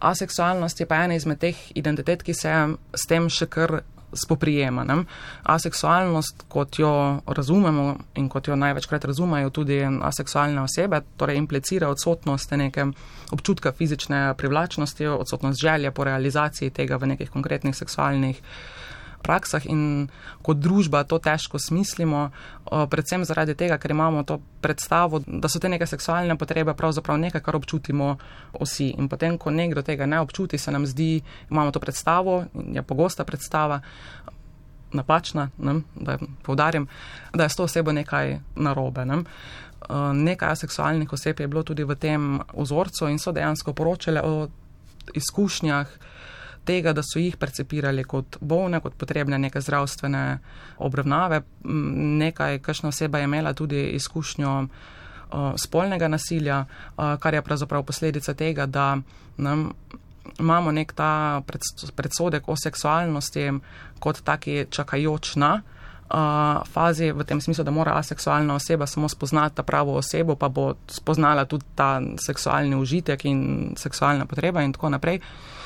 Aseksualnost 0.00 0.80
je 0.80 0.86
pa 0.86 1.04
ena 1.04 1.14
izmed 1.14 1.38
teh 1.38 1.56
identitet, 1.74 2.22
ki 2.22 2.34
se 2.34 2.50
s 2.94 3.06
tem 3.08 3.30
še 3.30 3.46
kar 3.46 3.80
spoprijema. 4.12 4.84
Ne? 4.84 5.02
Aseksualnost, 5.42 6.44
kot 6.48 6.78
jo 6.78 7.20
razumemo 7.26 7.96
in 8.14 8.28
kot 8.28 8.48
jo 8.48 8.56
največkrat 8.56 9.04
razumejo 9.04 9.50
tudi 9.50 9.80
aseksualne 9.84 10.62
osebe, 10.62 11.00
torej 11.16 11.36
implicira 11.36 11.88
odsotnost 11.88 12.50
neke 12.50 12.86
občutka 13.32 13.72
fizične 13.72 14.34
privlačnosti, 14.34 15.06
odsotnost 15.06 15.60
želje 15.60 15.90
po 15.90 16.04
realizaciji 16.04 16.70
tega 16.70 16.96
v 16.96 17.06
nekih 17.06 17.30
konkretnih 17.30 17.76
seksualnih 17.76 18.42
praksah 19.28 19.66
in 19.68 20.08
kot 20.42 20.60
družba 20.64 21.04
to 21.04 21.18
težko 21.20 21.60
smislimo, 21.60 22.28
predvsem 22.64 23.26
zaradi 23.28 23.54
tega, 23.58 23.76
ker 23.78 23.92
imamo 23.92 24.24
to 24.24 24.38
predstavo, 24.64 25.20
da 25.26 25.50
so 25.52 25.60
te 25.60 25.68
neke 25.68 25.86
seksualne 25.86 26.38
potrebe 26.40 26.74
pravzaprav 26.74 27.20
nekaj, 27.20 27.44
kar 27.44 27.58
občutimo 27.60 28.14
vsi. 28.56 28.94
In 28.96 29.10
potem, 29.12 29.36
ko 29.38 29.52
nekdo 29.52 29.84
tega 29.84 30.08
ne 30.08 30.20
občuti, 30.24 30.58
se 30.58 30.72
nam 30.72 30.86
zdi, 30.88 31.20
imamo 31.50 31.74
to 31.74 31.80
predstavo, 31.84 32.44
je 32.54 32.82
pogosta 32.82 33.28
predstava. 33.28 33.82
Napačna, 34.88 35.50
ne, 35.60 35.82
da 36.00 36.14
povdarim, 36.46 36.86
da 37.36 37.44
je 37.44 37.52
s 37.52 37.58
to 37.60 37.66
osebo 37.68 37.92
nekaj 37.92 38.38
narobe. 38.56 39.04
Ne. 39.04 39.18
Nekaj 40.16 40.56
seksualnih 40.62 41.12
oseb 41.12 41.40
je 41.40 41.48
bilo 41.48 41.60
tudi 41.62 41.84
v 41.84 41.92
tem 42.00 42.40
vzorcu 42.56 43.10
in 43.12 43.20
so 43.20 43.34
dejansko 43.36 43.76
poročale 43.76 44.22
o 44.24 44.48
izkušnjah, 45.12 45.92
tega, 46.68 46.92
da 46.92 47.02
so 47.04 47.20
jih 47.20 47.36
percepirali 47.40 48.04
kot 48.04 48.38
bolne, 48.40 48.82
kot 48.84 48.96
potrebne 49.00 49.38
neke 49.40 49.62
zdravstvene 49.64 50.24
obravnave. 50.84 51.42
Nekaj, 51.64 52.60
kakšna 52.64 52.92
oseba 52.92 53.22
je 53.22 53.28
imela 53.30 53.54
tudi 53.56 53.86
izkušnjo 53.98 54.54
spolnega 55.60 56.08
nasilja, 56.08 56.64
kar 56.96 57.34
je 57.34 57.42
pravzaprav 57.44 57.84
posledica 57.88 58.34
tega, 58.34 58.66
da 58.66 58.96
nam. 59.36 59.70
Imamo 60.38 60.70
nek 60.70 60.92
ta 60.92 61.40
predsodek 61.96 62.48
o 62.52 62.54
seksualnosti 62.56 63.46
kot 63.98 64.20
taki 64.22 64.66
čakajoč 64.70 65.30
na 65.40 65.54
uh, 65.56 66.66
fazi, 66.68 67.08
v 67.16 67.24
tem 67.24 67.40
smislu, 67.40 67.64
da 67.64 67.72
mora 67.74 67.96
aseksualna 67.98 68.54
oseba 68.60 68.86
samo 68.86 69.08
spoznati 69.08 69.56
ta 69.56 69.64
pravo 69.66 69.96
osebo, 69.98 70.36
pa 70.36 70.52
bo 70.52 70.74
spoznala 70.86 71.46
tudi 71.48 71.64
ta 71.74 71.96
seksualni 72.20 72.76
užitek 72.76 73.24
in 73.24 73.40
seksualna 73.76 74.28
potreba 74.28 74.62
in 74.62 74.76
tako 74.76 74.92
naprej. 74.94 75.18
Uh, 75.18 75.57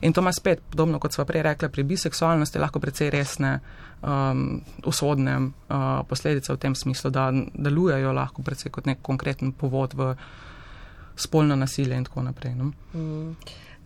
In 0.00 0.12
to 0.12 0.20
ima 0.20 0.32
spet, 0.32 0.60
podobno 0.70 0.98
kot 0.98 1.12
smo 1.12 1.24
prej 1.24 1.42
rekli, 1.42 1.68
pri 1.68 1.82
biseksualnosti 1.82 2.58
lahko 2.58 2.80
precej 2.80 3.10
resne 3.10 3.58
um, 4.02 4.60
usodne 4.86 5.36
uh, 5.36 6.06
posledice 6.08 6.52
v 6.52 6.56
tem 6.56 6.74
smislu, 6.74 7.10
da 7.10 7.28
delujejo 7.54 8.12
lahko 8.12 8.42
precej 8.42 8.72
kot 8.72 8.86
nek 8.88 9.02
konkreten 9.02 9.52
povod 9.52 9.94
v 9.94 10.14
spolno 11.16 11.56
nasilje 11.56 11.96
in 11.96 12.04
tako 12.04 12.22
naprej. 12.22 12.54
No? 12.56 12.72
Mm. 12.94 13.36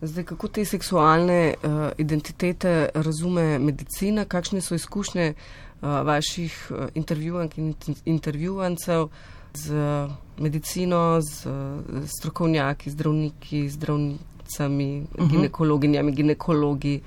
Zdaj, 0.01 0.23
kako 0.23 0.47
te 0.47 0.65
seksualne 0.65 1.53
uh, 1.55 1.89
identitete 1.97 2.89
razume 2.93 3.59
medicina, 3.59 4.25
kakšne 4.25 4.61
so 4.61 4.75
izkušnje 4.75 5.33
uh, 5.33 5.89
vaših 6.07 6.55
uh, 6.71 6.85
intervjuvank 6.95 7.57
in 7.57 7.73
intervjuvancev 8.05 9.09
z 9.53 9.71
uh, 9.71 10.11
medicino, 10.37 11.19
z 11.21 11.47
uh, 11.47 12.07
strokovnjaki, 12.07 12.91
zdravniki, 12.91 13.69
zdravniki? 13.69 14.34
Ginekologinjami, 14.47 15.07
uh. 15.17 15.25
-huh. 15.25 15.31
ginekologinjami, 15.31 16.11
ginekologi. 16.11 17.01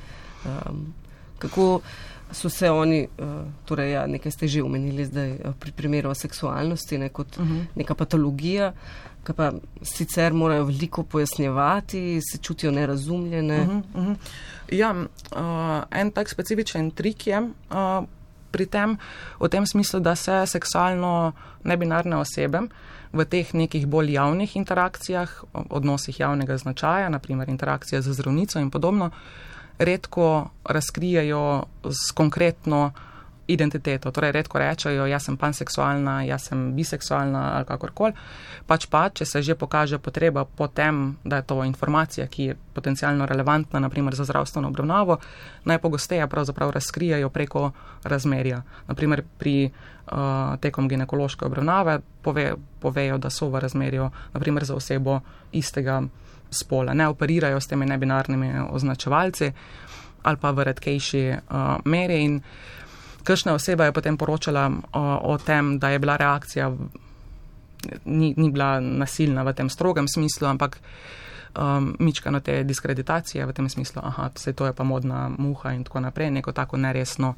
Um, 0.44 0.94
kako 1.38 1.80
so 2.32 2.48
se 2.48 2.70
oni, 2.70 3.08
uh, 3.18 3.26
torej, 3.64 3.92
ja, 3.92 4.06
nekaj 4.06 4.32
ste 4.32 4.48
že 4.48 4.62
omenili 4.62 5.04
zdaj 5.04 5.30
uh, 5.32 5.54
pri 5.58 5.72
primeru 5.72 6.14
seksualnosti, 6.14 6.98
ne, 6.98 7.08
kot 7.08 7.38
uh 7.38 7.44
mhm. 7.44 7.56
-huh. 7.56 7.64
neka 7.74 7.94
patologija, 7.94 8.72
ki 9.26 9.32
pa 9.32 9.52
sicer 9.82 10.32
morajo 10.32 10.64
veliko 10.64 11.02
pojasnjevati, 11.02 12.20
se 12.20 12.38
čutijo 12.38 12.70
nerazumljene. 12.70 13.60
Uh 13.60 13.68
-huh, 13.68 13.82
uh 13.94 14.06
-huh. 14.06 14.16
Ja, 14.72 14.90
uh, 14.92 15.98
en 15.98 16.10
tak 16.10 16.28
specifičen 16.28 16.90
trik 16.90 17.26
je. 17.26 17.40
Uh, 17.40 18.04
Pri 18.50 18.66
tem, 18.66 18.98
v 19.40 19.48
tem 19.48 19.66
smislu, 19.66 20.00
da 20.00 20.16
se 20.16 20.46
seksualno 20.46 21.32
nebinarne 21.64 22.16
osebe 22.16 22.58
uh, 22.58 22.68
v 23.12 23.24
teh 23.24 23.54
nekih 23.54 23.86
bolj 23.86 24.12
javnih 24.12 24.56
interakcijah, 24.56 25.44
odnosih 25.52 26.20
javnega 26.20 26.56
značaja, 26.56 27.08
naprimer 27.08 27.48
interakcija 27.48 28.02
z 28.02 28.12
zdravnico 28.12 28.60
in 28.60 28.70
podobno, 28.70 29.10
redko 29.78 30.50
razkrijajo 30.64 31.64
s 31.84 32.12
konkretno 32.14 32.92
identiteto. 33.48 34.12
Torej, 34.12 34.32
redko 34.32 34.58
rečejo, 34.60 35.06
jaz 35.08 35.24
sem 35.24 35.36
panseksualna, 35.40 36.20
jaz 36.28 36.50
sem 36.50 36.72
biseksualna 36.76 37.56
ali 37.56 37.68
kakorkoli. 37.68 38.12
Pač 38.68 38.86
pa, 38.92 39.08
če 39.08 39.24
se 39.24 39.42
že 39.42 39.56
pokaže 39.56 39.98
potreba 39.98 40.44
po 40.44 40.68
tem, 40.68 41.16
da 41.24 41.40
je 41.40 41.48
to 41.48 41.64
informacija, 41.64 42.26
ki 42.28 42.44
je 42.44 42.56
potencialno 42.76 43.26
relevantna, 43.26 43.80
naprimer 43.80 44.14
za 44.14 44.28
zdravstveno 44.28 44.68
obravnavo, 44.68 45.18
najpogosteje 45.64 46.26
pravzaprav 46.28 46.70
razkrijajo 46.76 47.30
preko 47.32 47.70
razmerja. 48.04 48.62
Naprimer, 48.86 49.24
pri 49.38 49.70
uh, 50.12 50.56
tekom 50.60 50.88
ginekološke 50.88 51.44
obravnave 51.48 52.00
pove, 52.22 52.54
povejo, 52.80 53.18
da 53.18 53.30
so 53.30 53.48
v 53.48 53.64
razmerju, 53.64 54.10
naprimer 54.36 54.64
za 54.64 54.76
osebo 54.76 55.20
istega 55.52 56.02
spola. 56.50 56.94
Ne 56.94 57.08
operirajo 57.08 57.60
s 57.60 57.66
temi 57.66 57.86
nebinarnimi 57.86 58.52
označevalci 58.70 59.52
ali 60.22 60.36
pa 60.36 60.50
v 60.50 60.64
redkejši 60.66 61.22
uh, 61.30 61.78
meri. 61.84 62.24
In, 62.24 62.40
Kršna 63.28 63.52
oseba 63.54 63.84
je 63.84 63.92
potem 63.92 64.16
poročala 64.16 64.70
o, 64.96 65.02
o 65.32 65.38
tem, 65.38 65.76
da 65.78 65.92
je 65.92 65.98
bila 66.00 66.16
reakcija, 66.16 66.72
ni, 68.04 68.32
ni 68.36 68.48
bila 68.50 68.80
nasilna 68.80 69.44
v 69.44 69.52
tem 69.52 69.68
strogem 69.68 70.08
smislu, 70.08 70.48
ampak 70.48 70.80
um, 71.52 71.92
mičkano 72.00 72.40
te 72.40 72.62
diskreditacije 72.64 73.46
v 73.46 73.52
tem 73.52 73.68
smislu, 73.68 74.02
da 74.02 74.30
se 74.34 74.52
to 74.52 74.66
je 74.66 74.72
pa 74.72 74.84
modna 74.84 75.28
muha 75.38 75.72
in 75.76 75.84
tako 75.84 76.00
naprej, 76.00 76.30
neko 76.30 76.52
tako 76.52 76.76
neresno 76.76 77.34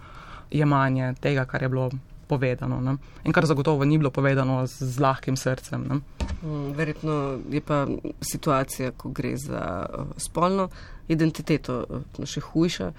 jemanje 0.51 1.15
tega, 1.21 1.45
kar 1.45 1.63
je 1.63 1.69
bilo 1.69 1.91
povedano. 2.29 2.81
Ne? 2.81 2.97
In 3.25 3.33
kar 3.33 3.47
zagotovo 3.47 3.85
ni 3.85 3.99
bilo 3.99 4.11
povedano 4.11 4.67
z, 4.67 4.87
z 4.95 5.01
lahkim 5.01 5.37
srcem. 5.37 5.83
Ne? 5.89 6.01
Mm, 6.43 6.73
verjetno 6.73 7.39
je 7.51 7.61
pa 7.61 7.87
situacija, 8.23 8.93
ko 8.95 9.11
gre 9.11 9.37
za 9.37 9.87
uh, 9.87 10.15
spolno 10.17 10.69
identiteto, 11.09 11.85
uh, 11.89 12.27
še 12.27 12.41
hujša 12.41 12.93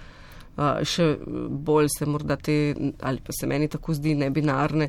še 0.84 1.16
bolj 1.48 1.88
se 1.98 2.06
morda 2.06 2.36
te, 2.36 2.74
ali 3.00 3.20
pa 3.24 3.32
se 3.32 3.46
meni 3.46 3.68
tako 3.68 3.94
zdi, 3.94 4.14
nebinarne. 4.14 4.88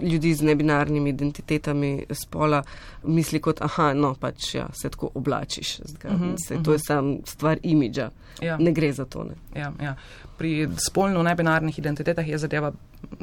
Ljudi 0.00 0.30
z 0.34 0.46
nebinarnimi 0.48 1.10
identitetami 1.10 2.06
spola 2.14 2.62
misli 3.04 3.40
kot, 3.40 3.60
aha, 3.62 3.90
no, 3.92 4.14
pač 4.20 4.54
ja, 4.54 4.68
se 4.72 4.88
tako 4.88 5.10
oblačiš. 5.14 5.80
Zdaj, 5.84 6.14
uh 6.14 6.20
-huh, 6.20 6.34
se, 6.38 6.54
uh 6.54 6.60
-huh. 6.60 6.64
To 6.64 6.72
je 6.72 6.78
sam 6.78 7.18
stvar 7.24 7.58
imidža. 7.62 8.10
Ja. 8.42 8.56
Ne 8.56 8.72
gre 8.72 8.92
za 8.92 9.04
to. 9.04 9.26
Ja, 9.54 9.72
ja. 9.82 9.96
Pri 10.38 10.68
spolno 10.88 11.22
nebinarnih 11.22 11.78
identitetah 11.78 12.28
je 12.28 12.38
zadeva 12.38 12.72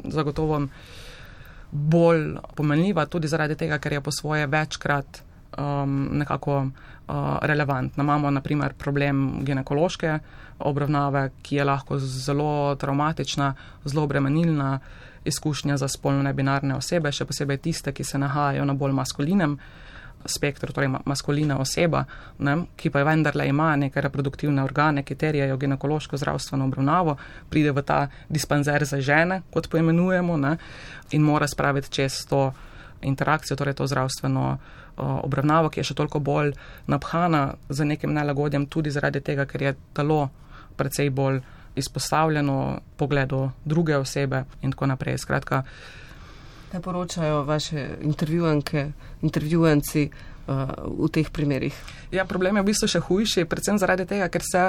zagotovo 0.04 0.66
bolj 1.70 2.36
pomenljiva, 2.56 3.06
tudi 3.06 3.28
zaradi 3.28 3.54
tega, 3.54 3.78
ker 3.78 3.92
je 3.92 4.00
po 4.00 4.10
svoje 4.12 4.46
večkrat 4.46 5.22
um, 5.58 6.08
nekako 6.12 6.56
uh, 6.58 7.38
relevantna. 7.42 8.02
Imamo 8.02 8.30
naprimer 8.30 8.74
problem 8.74 9.44
ginekološke 9.44 10.18
obravnave, 10.58 11.30
ki 11.42 11.56
je 11.56 11.64
lahko 11.64 11.98
zelo 11.98 12.74
traumatična, 12.74 13.54
zelo 13.84 14.02
obremenilna 14.02 14.78
izkušnja 15.24 15.76
za 15.76 15.88
spolno 15.88 16.22
nebinarne 16.22 16.76
osebe, 16.76 17.12
še 17.12 17.26
posebej 17.26 17.58
tiste, 17.58 17.92
ki 17.92 18.04
se 18.04 18.18
nahajajo 18.18 18.64
na 18.64 18.74
bolj 18.74 18.94
maskulinem 18.94 19.58
spektru, 20.26 20.72
torej 20.72 20.90
maskulina 21.04 21.58
oseba, 21.60 22.04
ne, 22.38 22.56
ki 22.76 22.90
pa 22.90 22.98
je 22.98 23.06
vendarle 23.06 23.48
ima 23.48 23.68
neke 23.76 24.00
reproduktivne 24.00 24.62
organe, 24.62 25.04
ki 25.06 25.14
terjajo 25.14 25.56
ginekološko 25.56 26.18
zdravstveno 26.18 26.66
obravnavo, 26.66 27.16
pride 27.50 27.72
v 27.72 27.84
ta 27.86 28.00
dispanzer 28.28 28.84
za 28.84 29.00
žene, 29.00 29.42
kot 29.50 29.68
poimenujemo, 29.70 30.36
ne, 30.36 30.56
in 31.12 31.22
mora 31.22 31.46
spraviti 31.48 31.92
čez 32.00 32.24
to 32.26 32.50
interakcijo, 33.02 33.56
torej 33.56 33.76
to 33.78 33.86
zdravstveno 33.86 34.56
obravnavo, 34.96 35.68
ki 35.68 35.80
je 35.80 35.90
še 35.90 35.98
toliko 35.98 36.20
bolj 36.20 36.54
naphana 36.86 37.56
z 37.68 37.84
nekim 37.84 38.14
nelagodjem, 38.16 38.66
tudi 38.66 38.90
zaradi 38.90 39.20
tega, 39.20 39.46
ker 39.46 39.62
je 39.62 39.74
telo 39.96 40.28
precej 40.76 41.10
bolj 41.10 41.42
izpostavljeno 41.76 42.80
pogledu 42.96 43.50
druge 43.64 43.96
osebe 43.96 44.44
in 44.62 44.72
tako 44.72 44.86
naprej. 44.86 45.18
Skratka, 45.18 45.62
Kaj 46.66 46.80
poročajo 46.82 47.44
vaše 47.44 47.88
intervjuvanke, 48.02 48.92
intervjuvanci 49.22 50.10
uh, 50.10 50.54
v 51.04 51.08
teh 51.08 51.30
primerih? 51.30 51.76
Ja, 52.10 52.24
problem 52.24 52.56
je 52.56 52.62
v 52.62 52.66
bistvu 52.66 52.88
še 52.90 53.00
hujši, 53.06 53.44
predvsem 53.46 53.78
zaradi 53.78 54.02
tega, 54.04 54.26
ker 54.28 54.42
se 54.42 54.64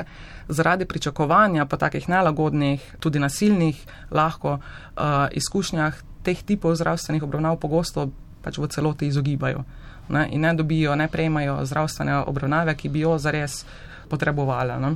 zaradi 0.47 0.85
pričakovanja 0.85 1.65
po 1.65 1.79
takih 1.81 2.05
nelagodnih, 2.05 2.85
tudi 3.01 3.19
nasilnih, 3.19 3.81
lahko 4.13 4.59
uh, 4.59 5.25
izkušnjah 5.33 5.97
teh 6.21 6.45
tipov 6.45 6.77
zdravstvenih 6.77 7.25
obravnav 7.25 7.57
pogosto 7.57 8.11
pač 8.45 8.61
v 8.61 8.69
celoti 8.69 9.09
izogibajo 9.09 9.65
ne, 10.09 10.27
in 10.31 10.41
ne 10.41 10.53
dobijo, 10.53 10.95
ne 10.95 11.07
prejmajo 11.07 11.59
zdravstvene 11.65 12.17
obravnave, 12.27 12.75
ki 12.75 12.89
bi 12.89 13.05
jo 13.05 13.17
zares 13.17 13.65
potrebovala. 14.09 14.79
Ne. 14.79 14.95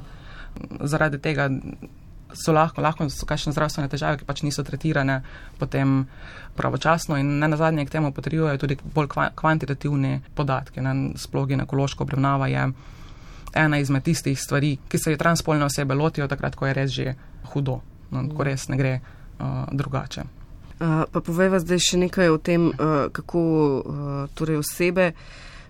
Zaradi 0.84 1.20
tega 1.20 1.50
so 2.34 2.54
lahko, 2.54 2.82
lahko 2.82 3.10
so 3.10 3.28
kakšne 3.28 3.54
zdravstvene 3.56 3.90
težave, 3.92 4.20
ki 4.20 4.28
pač 4.28 4.44
niso 4.46 4.64
tretirane 4.64 5.22
potem 5.60 6.06
pravočasno 6.56 7.18
in 7.20 7.40
ne 7.40 7.48
nazadnje 7.52 7.86
k 7.86 7.98
temu 7.98 8.12
potrjujejo 8.16 8.58
tudi 8.58 8.78
bolj 8.96 9.10
kvantitativni 9.36 10.22
podatki. 10.36 10.84
Sploh 11.16 11.48
ginekološko 11.48 12.04
obravnava 12.04 12.48
je 12.48 12.68
ena 13.54 13.80
izmed 13.80 14.04
tistih 14.04 14.40
stvari, 14.40 14.78
ki 14.88 14.98
se 14.98 15.12
je 15.12 15.18
transpolne 15.18 15.66
osebe 15.66 15.96
lotijo 15.96 16.28
takrat, 16.28 16.56
ko 16.56 16.68
je 16.68 16.74
res 16.74 16.92
že 16.92 17.16
hudo, 17.54 17.82
no, 18.12 18.30
ko 18.36 18.48
res 18.48 18.70
ne 18.70 18.78
gre 18.80 18.94
uh, 19.00 19.68
drugače. 19.72 20.41
Uh, 20.82 21.04
pa 21.12 21.22
povejva 21.22 21.60
zdaj 21.62 21.78
še 21.78 21.98
nekaj 22.02 22.30
o 22.34 22.38
tem, 22.42 22.72
uh, 22.74 23.06
kako 23.14 23.40
uh, 23.42 24.30
torej 24.34 24.58
osebe 24.64 25.12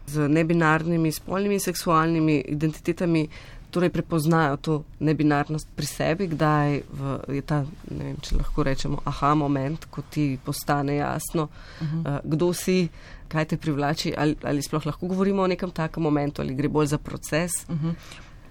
z 0.07 0.27
nebinarnimi, 0.27 1.11
spolnimi 1.11 1.57
in 1.59 1.63
seksualnimi 1.63 2.37
identitetami 2.47 3.25
torej 3.71 3.89
prepoznajo 3.89 4.57
to 4.57 4.73
nebinarnost 4.99 5.67
pri 5.75 5.87
sebi, 5.87 6.27
kdaj 6.27 6.81
v, 6.91 7.15
je 7.39 7.41
ta, 7.41 7.63
ne 7.87 8.03
vem, 8.11 8.17
če 8.19 8.35
lahko 8.35 8.65
rečemo, 8.67 8.99
aha 9.07 9.31
moment, 9.39 9.87
ko 9.87 10.03
ti 10.03 10.35
postane 10.43 10.95
jasno, 10.99 11.47
uh 11.47 11.87
-huh. 11.87 11.99
uh, 12.03 12.19
kdo 12.23 12.53
si, 12.53 12.89
kaj 13.27 13.45
te 13.45 13.57
privlači, 13.57 14.13
ali, 14.17 14.35
ali 14.43 14.61
sploh 14.61 14.85
lahko 14.85 15.07
govorimo 15.07 15.43
o 15.43 15.47
nekem 15.47 15.71
takem 15.71 16.03
momentu, 16.03 16.41
ali 16.41 16.55
gre 16.55 16.67
bolj 16.67 16.87
za 16.87 16.97
proces. 16.97 17.51
Uh 17.69 17.75
-huh. 17.75 17.93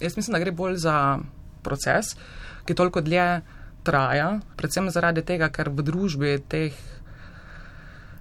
Jaz 0.01 0.17
mislim, 0.17 0.33
da 0.33 0.39
gre 0.39 0.53
bolj 0.53 0.77
za 0.77 1.19
proces, 1.63 2.17
ki 2.65 2.75
toliko 2.75 3.01
dlje 3.01 3.41
traja, 3.83 4.41
predvsem 4.57 4.91
zaradi 4.91 5.23
tega, 5.27 5.49
ker 5.49 5.71
v 5.71 5.85
družbi 5.87 6.37
teh 6.49 6.77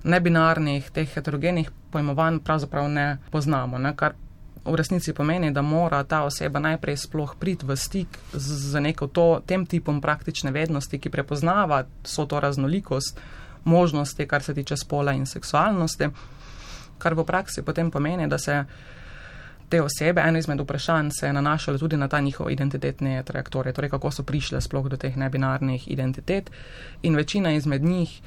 nebinarnih, 0.03 0.87
teh 0.95 1.09
heterogenih 1.11 1.71
pojmovanj 1.91 2.39
pravzaprav 2.45 2.87
ne 2.89 3.07
poznamo, 3.31 3.77
ne, 3.77 3.93
kar 3.97 4.15
v 4.65 4.75
resnici 4.75 5.13
pomeni, 5.13 5.51
da 5.51 5.61
mora 5.61 6.03
ta 6.03 6.23
oseba 6.23 6.59
najprej 6.59 6.97
sploh 6.97 7.35
priti 7.39 7.65
v 7.65 7.75
stik 7.75 8.19
z 8.33 8.79
neko 8.79 9.07
to, 9.07 9.41
tem 9.45 9.65
tipom 9.65 10.01
praktične 10.01 10.51
vednosti, 10.51 10.99
ki 10.99 11.09
prepoznava 11.09 11.85
so 12.03 12.25
to 12.25 12.39
raznolikost 12.39 13.19
možnosti, 13.63 14.27
kar 14.27 14.43
se 14.43 14.53
tiče 14.53 14.77
spola 14.77 15.13
in 15.13 15.25
seksualnosti, 15.25 16.09
kar 16.97 17.15
v 17.15 17.25
praksi 17.25 17.63
potem 17.63 17.91
pomeni, 17.91 18.27
da 18.27 18.37
se 18.37 18.63
te 19.69 19.81
osebe, 19.81 20.21
eno 20.21 20.39
izmed 20.39 20.59
vprašanj 20.59 21.09
se 21.19 21.27
je 21.27 21.33
nanašalo 21.33 21.77
tudi 21.77 21.97
na 21.97 22.07
ta 22.07 22.19
njihov 22.19 22.51
identitetni 22.51 23.23
trajektorij, 23.23 23.73
torej 23.73 23.89
kako 23.89 24.11
so 24.11 24.23
prišle 24.23 24.61
sploh 24.61 24.89
do 24.89 24.97
teh 24.97 25.17
nebinarnih 25.17 25.87
identitet 25.91 26.51
in 27.01 27.15
večina 27.15 27.51
izmed 27.51 27.83
njih, 27.83 28.21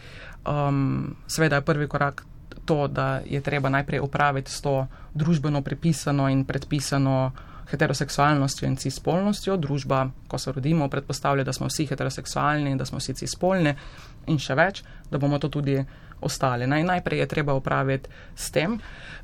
um, 0.46 1.16
seveda 1.26 1.57
je 1.57 1.62
prvi 1.62 1.88
korak 1.88 2.24
to, 2.64 2.88
da 2.88 3.20
je 3.26 3.40
treba 3.40 3.68
najprej 3.68 4.00
upraviti 4.00 4.52
s 4.52 4.61
to 4.61 4.87
družbeno 5.14 5.62
pripisano 5.62 6.28
in 6.28 6.44
predpisano 6.44 7.33
heteroseksualnostjo 7.70 8.68
in 8.68 8.76
cispolnostjo. 8.76 9.57
Družba, 9.57 10.11
ko 10.28 10.38
se 10.38 10.52
rodimo, 10.52 10.88
predpostavlja, 10.88 11.44
da 11.44 11.52
smo 11.52 11.66
vsi 11.66 11.87
heteroseksualni, 11.87 12.76
da 12.76 12.85
smo 12.85 12.98
vsi 12.98 13.14
cispolni 13.14 13.74
in 14.26 14.38
še 14.38 14.55
več, 14.55 14.83
da 15.11 15.18
bomo 15.18 15.38
to 15.38 15.48
tudi 15.48 15.78
ostali. 16.22 16.66
Naj, 16.66 16.85
najprej 16.85 17.18
je 17.18 17.26
treba 17.26 17.54
upraviti 17.54 18.11
s 18.35 18.50
tem 18.50 18.78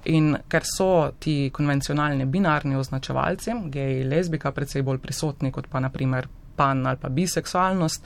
in 0.05 0.37
ker 0.49 0.65
so 0.65 1.13
ti 1.19 1.51
konvencionalni 1.53 2.25
binarni 2.25 2.77
označevalci, 2.77 3.55
gej, 3.71 4.05
lezbika, 4.05 4.53
predvsej 4.53 4.83
bolj 4.83 4.99
prisotni 4.99 5.53
kot 5.53 5.67
pa 5.71 5.81
naprimer 5.81 6.29
pan 6.57 6.87
ali 6.87 6.97
pa 7.01 7.09
biseksualnost, 7.09 8.05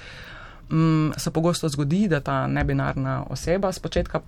mm, 0.73 1.11
se 1.17 1.31
pogosto 1.31 1.69
zgodi, 1.69 2.09
da 2.09 2.21
ta 2.21 2.47
nebinarna 2.47 3.25
oseba 3.31 3.73
spočetka 3.73 4.21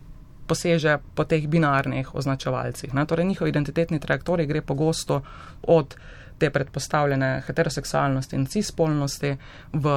poseže 0.47 0.99
po 1.15 1.25
teh 1.25 1.49
binarnih 1.49 2.15
označevalcih. 2.15 2.95
Ne? 2.95 3.07
Torej, 3.07 3.25
njihov 3.25 3.49
identitetni 3.49 4.01
trajektorij 4.01 4.47
gre 4.47 4.63
pogosto 4.63 5.23
od 5.63 5.97
te 6.39 6.51
predpostavljene 6.51 7.43
heteroseksualnosti 7.47 8.37
in 8.37 8.47
cispolnosti 8.47 9.37
v 9.73 9.95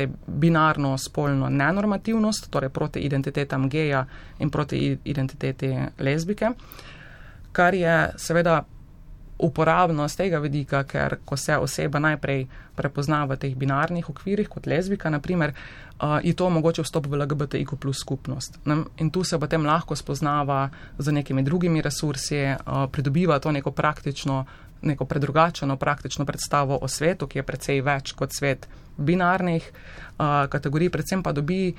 te 0.00 0.08
binarno 0.26 0.96
spolno 0.98 1.48
nenormativnost, 1.52 2.48
torej 2.50 2.72
proti 2.72 3.04
identitetam 3.04 3.68
geja 3.68 4.06
in 4.38 4.50
proti 4.50 4.98
identiteti 5.04 5.74
lezbike, 5.98 6.52
kar 7.52 7.74
je 7.74 7.96
seveda 8.16 8.62
uporabno 9.40 10.08
z 10.08 10.16
tega 10.16 10.38
vidika, 10.38 10.82
ker 10.84 11.16
ko 11.24 11.36
se 11.36 11.56
oseba 11.56 11.98
najprej 11.98 12.44
prepozna 12.76 13.24
v 13.24 13.36
teh 13.40 13.54
binarnih 13.56 14.08
okvirih 14.10 14.48
kot 14.48 14.66
lezbika, 14.68 15.10
naprimer, 15.10 15.52
uh, 15.52 16.18
je 16.24 16.34
to 16.36 16.50
mogoče 16.50 16.84
vstop 16.84 17.08
v 17.08 17.22
LGBTIQ 17.22 17.76
plus 17.80 18.00
skupnost. 18.04 18.60
Ne? 18.64 18.84
In 19.00 19.10
tu 19.10 19.24
se 19.24 19.38
potem 19.38 19.64
lahko 19.66 19.96
spoznava 19.96 20.68
z 20.98 21.12
nekimi 21.12 21.42
drugimi 21.42 21.82
resursi, 21.82 22.42
uh, 22.52 22.86
pridobiva 22.92 23.38
to 23.38 23.52
neko 23.52 23.72
praktično, 23.72 24.44
neko 24.82 25.04
predrugačeno 25.04 25.76
praktično 25.76 26.24
predstavo 26.24 26.78
o 26.82 26.88
svetu, 26.88 27.26
ki 27.26 27.38
je 27.38 27.42
precej 27.42 27.80
več 27.82 28.12
kot 28.12 28.32
svet 28.36 28.68
binarnih 28.96 29.64
uh, 29.72 30.46
kategorij, 30.50 30.90
predvsem 30.90 31.22
pa 31.22 31.32
dobi 31.32 31.74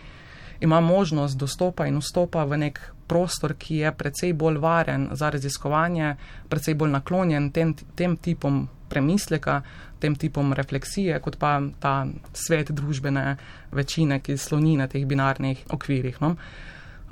ima 0.61 0.79
možnost 0.79 1.37
dostopa 1.37 1.87
in 1.87 1.97
vstopa 1.97 2.43
v 2.45 2.57
nek 2.57 2.79
prostor, 3.07 3.55
ki 3.57 3.81
je 3.81 3.91
precej 3.91 4.33
bolj 4.33 4.59
varen 4.61 5.09
za 5.11 5.29
raziskovanje, 5.29 6.15
precej 6.49 6.77
bolj 6.77 6.91
naklonjen 6.91 7.49
tem, 7.51 7.73
tem 7.95 8.17
tipom 8.17 8.67
premisleka, 8.89 9.61
tem 9.99 10.15
tipom 10.15 10.53
refleksije, 10.53 11.19
kot 11.19 11.37
pa 11.39 11.57
ta 11.79 12.05
svet 12.33 12.71
družbene 12.71 13.37
večine, 13.71 14.19
ki 14.19 14.37
sloni 14.37 14.77
na 14.77 14.87
teh 14.87 15.05
binarnih 15.07 15.65
okvirih. 15.71 16.21
No? 16.21 16.35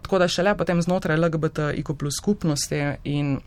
Tako 0.02 0.20
da 0.20 0.28
šele 0.28 0.56
potem 0.58 0.82
znotraj 0.82 1.18
LGBTIQ 1.18 1.96
plus 1.98 2.20
skupnosti 2.22 2.80
in 3.04 3.40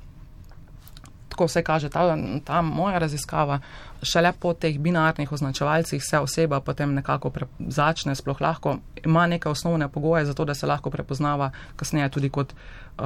tako 1.33 1.49
vse 1.49 1.62
kaže 1.64 1.88
ta, 1.88 2.05
ta 2.45 2.62
moja 2.62 2.99
raziskava, 3.03 3.59
šele 4.03 4.33
po 4.40 4.53
teh 4.55 4.79
binarnih 4.79 5.33
označevalcih 5.33 6.03
se 6.05 6.18
oseba 6.18 6.61
potem 6.61 6.95
nekako 6.95 7.31
pre, 7.31 7.47
začne, 7.59 8.14
sploh 8.14 8.40
lahko 8.40 8.77
ima 9.05 9.27
neke 9.27 9.49
osnovne 9.49 9.88
pogoje 9.88 10.27
za 10.27 10.35
to, 10.35 10.45
da 10.45 10.55
se 10.55 10.66
lahko 10.66 10.90
prepoznava 10.90 11.51
kasneje 11.77 12.09
tudi 12.09 12.31
kot 12.31 12.53
uh, 12.53 13.05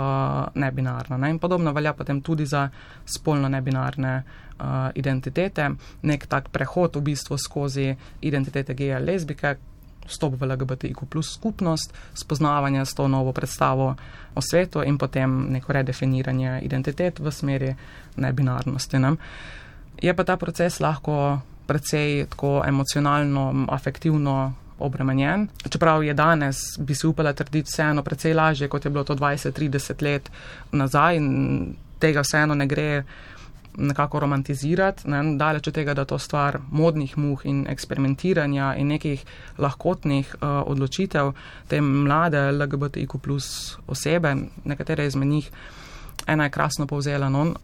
nebinarna. 0.54 1.16
Ne? 1.16 1.30
In 1.30 1.38
podobno 1.38 1.72
velja 1.72 1.92
potem 1.92 2.20
tudi 2.20 2.46
za 2.46 2.68
spolno 3.04 3.48
nebinarne 3.48 4.16
uh, 4.22 4.66
identitete, 4.94 5.70
nek 6.02 6.26
tak 6.26 6.48
prehod 6.48 6.96
v 6.96 7.00
bistvu 7.00 7.38
skozi 7.38 7.94
identitete 8.20 8.74
geja 8.74 8.98
lezbike, 8.98 9.56
vstop 10.08 10.40
v 10.40 10.46
LGBTIQ 10.46 11.06
plus 11.10 11.34
skupnost, 11.34 11.94
spoznavanje 12.14 12.84
s 12.84 12.94
to 12.94 13.08
novo 13.08 13.32
predstavo 13.32 13.94
o 14.34 14.40
svetu 14.40 14.82
in 14.82 14.98
potem 14.98 15.52
neko 15.52 15.72
redefiniranje 15.72 16.60
identitet 16.62 17.18
v 17.18 17.32
smeri 17.32 17.74
nebinarnosti. 18.16 18.98
Ne? 18.98 19.16
Je 20.02 20.14
pa 20.14 20.24
ta 20.24 20.36
proces 20.36 20.80
lahko 20.80 21.40
precej 21.66 22.26
tako 22.30 22.62
emocionalno, 22.66 23.66
afektivno 23.68 24.52
obremenjen. 24.78 25.48
Čeprav 25.68 26.04
je 26.04 26.14
danes, 26.14 26.56
bi 26.78 26.94
si 26.94 27.06
upala 27.06 27.32
trditi, 27.32 27.70
vseeno 27.72 28.02
precej 28.02 28.34
lažje, 28.34 28.68
kot 28.68 28.84
je 28.84 28.90
bilo 28.90 29.04
to 29.04 29.14
20-30 29.14 30.02
let 30.02 30.30
nazaj 30.72 31.16
in 31.16 31.74
tega 31.98 32.20
vseeno 32.20 32.54
ne 32.54 32.66
gre 32.66 33.04
nekako 33.76 34.20
romantizirati, 34.20 35.10
ne, 35.10 35.36
daleč 35.36 35.68
od 35.68 35.74
tega, 35.74 35.94
da 35.94 36.04
to 36.04 36.18
stvar 36.18 36.58
modnih 36.70 37.18
muh 37.18 37.46
in 37.46 37.66
eksperimentiranja 37.68 38.74
in 38.78 38.88
nekih 38.88 39.24
lahkotnih 39.58 40.34
uh, 40.34 40.48
odločitev 40.66 41.32
te 41.68 41.80
mlade 41.80 42.52
LGBTIQ 42.52 43.18
plus 43.18 43.78
osebe, 43.86 44.36
nekatere 44.64 45.06
izmed 45.06 45.28
njih, 45.28 45.50
ena 46.26 46.44
je 46.44 46.50
krasno 46.50 46.86
povzela, 46.86 47.28
no, 47.28 47.54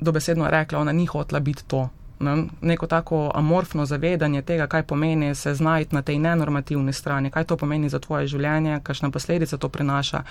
dobesedno 0.00 0.44
je 0.44 0.50
rekla, 0.50 0.78
ona 0.78 0.92
ni 0.92 1.06
hotla 1.06 1.40
biti 1.40 1.64
to. 1.64 1.88
Ne, 2.20 2.44
neko 2.60 2.86
tako 2.86 3.30
amorfno 3.34 3.86
zavedanje 3.86 4.42
tega, 4.42 4.66
kaj 4.66 4.82
pomeni 4.82 5.34
se 5.34 5.54
znajti 5.54 5.94
na 5.94 6.02
tej 6.02 6.18
nenormativni 6.18 6.92
strani, 6.92 7.30
kaj 7.30 7.44
to 7.44 7.56
pomeni 7.56 7.88
za 7.88 7.98
tvoje 7.98 8.26
življenje, 8.26 8.80
kakšne 8.82 9.10
posledice 9.10 9.58
to 9.58 9.68
prinaša 9.68 10.22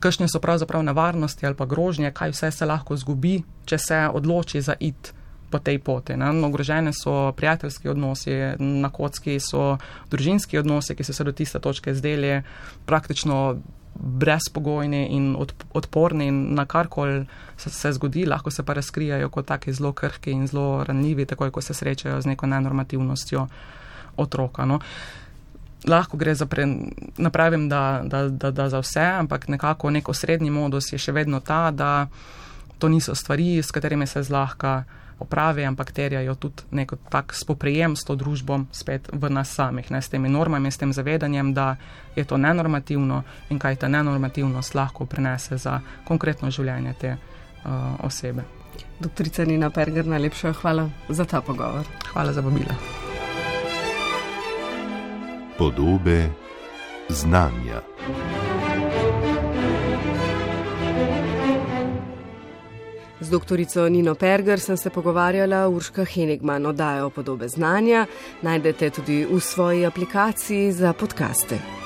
kakšne 0.00 0.28
so 0.28 0.40
pravzaprav 0.40 0.82
nevarnosti 0.82 1.46
ali 1.46 1.54
pa 1.56 1.66
grožnje, 1.66 2.10
kaj 2.10 2.34
vse 2.34 2.50
se 2.50 2.66
lahko 2.66 2.96
zgubi, 2.96 3.42
če 3.64 3.78
se 3.78 4.00
odloči 4.12 4.60
za 4.60 4.74
it 4.80 5.12
po 5.50 5.58
tej 5.58 5.78
poti. 5.78 6.16
Ne. 6.16 6.30
Ogrožene 6.46 6.92
so 6.92 7.32
prijateljski 7.32 7.88
odnosi, 7.88 8.34
na 8.58 8.90
kocki 8.90 9.38
so 9.40 9.78
družinski 10.10 10.58
odnosi, 10.58 10.94
ki 10.94 11.04
so 11.04 11.12
se 11.12 11.24
do 11.24 11.32
tiste 11.32 11.58
točke 11.62 11.94
zdeli 11.94 12.42
praktično 12.86 13.56
brezpogojni 13.96 15.06
in 15.16 15.36
odporni 15.72 16.30
na 16.30 16.66
karkoli 16.66 17.26
se, 17.56 17.70
se 17.70 17.92
zgodi, 17.92 18.26
lahko 18.26 18.50
se 18.50 18.62
pa 18.62 18.74
razkrijajo 18.74 19.30
kot 19.30 19.46
taki 19.46 19.72
zelo 19.72 19.92
krhki 19.92 20.30
in 20.30 20.46
zelo 20.46 20.84
ranljivi, 20.84 21.26
takoj 21.26 21.50
ko 21.50 21.60
se 21.60 21.74
srečajo 21.74 22.20
z 22.20 22.26
neko 22.26 22.46
nenormativnostjo 22.46 23.46
otroka. 24.16 24.64
No. 24.64 24.80
Lahko 25.84 26.16
gre 26.16 26.34
za, 26.34 26.46
pre, 26.46 26.64
napravim, 27.18 27.68
da, 27.68 28.02
da, 28.04 28.28
da, 28.28 28.50
da 28.50 28.68
za 28.68 28.80
vse, 28.80 29.04
ampak 29.20 29.48
nekako 29.48 29.90
neko 29.90 30.14
srednji 30.14 30.50
modus 30.50 30.92
je 30.92 30.98
še 30.98 31.12
vedno 31.12 31.40
ta, 31.40 31.70
da 31.70 32.08
to 32.78 32.88
niso 32.88 33.14
stvari, 33.14 33.62
s 33.62 33.70
katerimi 33.70 34.06
se 34.06 34.22
zlahka 34.22 34.84
opravi, 35.18 35.64
ampak 35.64 35.92
terjajo 35.92 36.34
tudi 36.34 36.62
neko 36.70 36.96
tak 37.08 37.34
spoprijem 37.34 37.96
s 37.96 38.04
to 38.04 38.16
družbo 38.16 38.60
spet 38.72 39.08
v 39.12 39.30
nas 39.32 39.54
samih, 39.54 39.90
ne, 39.90 40.02
s 40.02 40.12
temi 40.12 40.28
normami, 40.28 40.70
s 40.70 40.76
tem 40.76 40.92
zavedanjem, 40.92 41.54
da 41.54 41.76
je 42.16 42.24
to 42.24 42.36
nenormativno 42.36 43.22
in 43.50 43.58
kaj 43.58 43.76
ta 43.76 43.88
nenormativnost 43.88 44.74
lahko 44.74 45.06
prenese 45.06 45.56
za 45.56 45.80
konkretno 46.04 46.50
življenje 46.50 46.94
te 47.00 47.16
uh, 47.16 48.04
osebe. 48.04 48.44
Doktorica 49.00 49.44
Nina 49.44 49.70
Perger, 49.70 50.06
najlepša 50.06 50.52
hvala 50.60 50.88
za 51.08 51.24
ta 51.24 51.40
pogovor. 51.40 51.88
Hvala 52.12 52.32
za 52.32 52.40
vabilo. 52.40 53.05
Podobe 55.58 56.28
znanja. 57.08 57.80
Z 63.20 63.30
doktorico 63.30 63.88
Nino 63.88 64.14
Perger 64.14 64.60
sem 64.60 64.76
se 64.76 64.90
pogovarjala, 64.90 65.68
Urška 65.68 66.04
Henigman 66.04 66.66
oddaja 66.66 67.06
o 67.06 67.10
podobe 67.10 67.48
znanja. 67.48 68.06
Najdete 68.42 68.90
tudi 68.90 69.24
v 69.24 69.40
svoji 69.40 69.86
aplikaciji 69.86 70.72
za 70.72 70.92
podkaste. 70.92 71.85